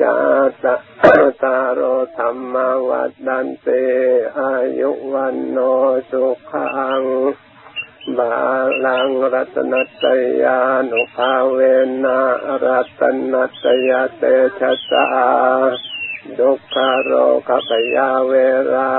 [0.01, 0.15] จา
[0.63, 0.65] ต
[1.43, 1.81] ตาโอ
[2.17, 2.55] ธรรม
[2.89, 3.69] วัดดันเต
[4.39, 5.59] อายุวันโน
[6.11, 7.03] สุขัง
[8.17, 8.35] บา
[8.85, 10.05] ลังรัตนัต
[10.43, 11.59] ยานุภาเว
[12.05, 12.21] นะ
[12.65, 13.03] รัต
[13.33, 14.23] นัตยาเต
[14.61, 15.07] ชะสา
[16.39, 17.11] ดุขโร
[17.49, 18.33] คปยาเว
[18.73, 18.93] รา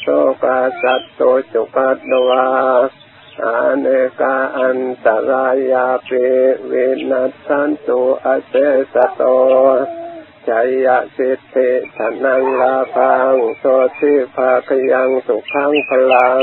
[0.00, 0.06] โส
[0.42, 1.20] กาสัตโต
[1.52, 2.46] จุกัตวา
[3.42, 3.86] อาเน
[4.20, 6.26] กาอันตรายาปิ
[6.70, 8.52] วินัสสันตุอเส
[8.92, 9.22] สโต
[10.48, 13.64] ชัยะสิทธิธนังลาพังโส
[13.98, 16.42] ติภาคยังสุขังพลัง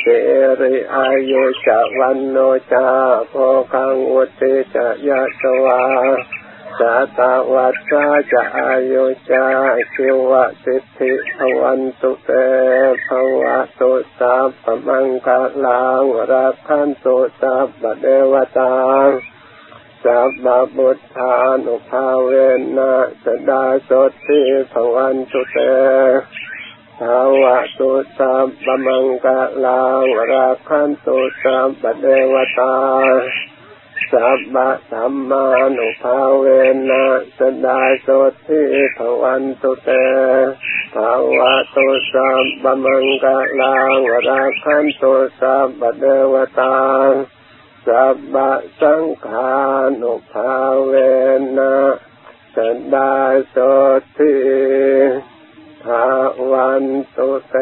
[0.00, 2.36] เสริอายุจะวันโน
[2.72, 2.88] จา
[3.28, 3.34] โพ
[3.72, 5.82] คังวุติจะยะสวา
[6.78, 9.46] สาตาวัชชาจะอายุจา
[9.94, 12.30] คิวะสิทธิภวันตุเต
[13.06, 13.08] ภ
[13.40, 15.28] วะตุสัพพมังค
[15.64, 18.74] ลังรักขันตุสัพพเดวตา
[20.04, 20.46] สัพพ
[20.76, 21.34] บุตธา
[21.64, 22.30] นุภาเว
[22.76, 22.94] นะ
[23.24, 24.40] สดาสดทิ
[24.72, 25.56] ภวันตุเต
[27.00, 32.76] ภาวะตุสัพพมังกะลังราคันตุสัพพเดวตา
[34.10, 35.46] สัพพะธรรมา
[35.76, 36.46] นุภาเว
[36.88, 37.04] นะ
[37.38, 38.62] สดาสดทิ
[38.96, 39.90] ภวันตุเต
[40.94, 43.98] ภาวะตุสัพพมังกะลัง
[44.28, 46.78] ราคันตุสัพพเดวตา
[47.86, 49.52] สัพพะสังขา
[50.00, 50.54] นุภา
[50.86, 50.92] เว
[51.56, 51.74] นะ
[52.54, 52.56] ส
[52.94, 53.12] ดา
[53.48, 53.56] โส
[54.16, 54.34] ติ
[55.84, 56.04] ภา
[56.50, 56.84] วัน
[57.16, 57.54] ตุเต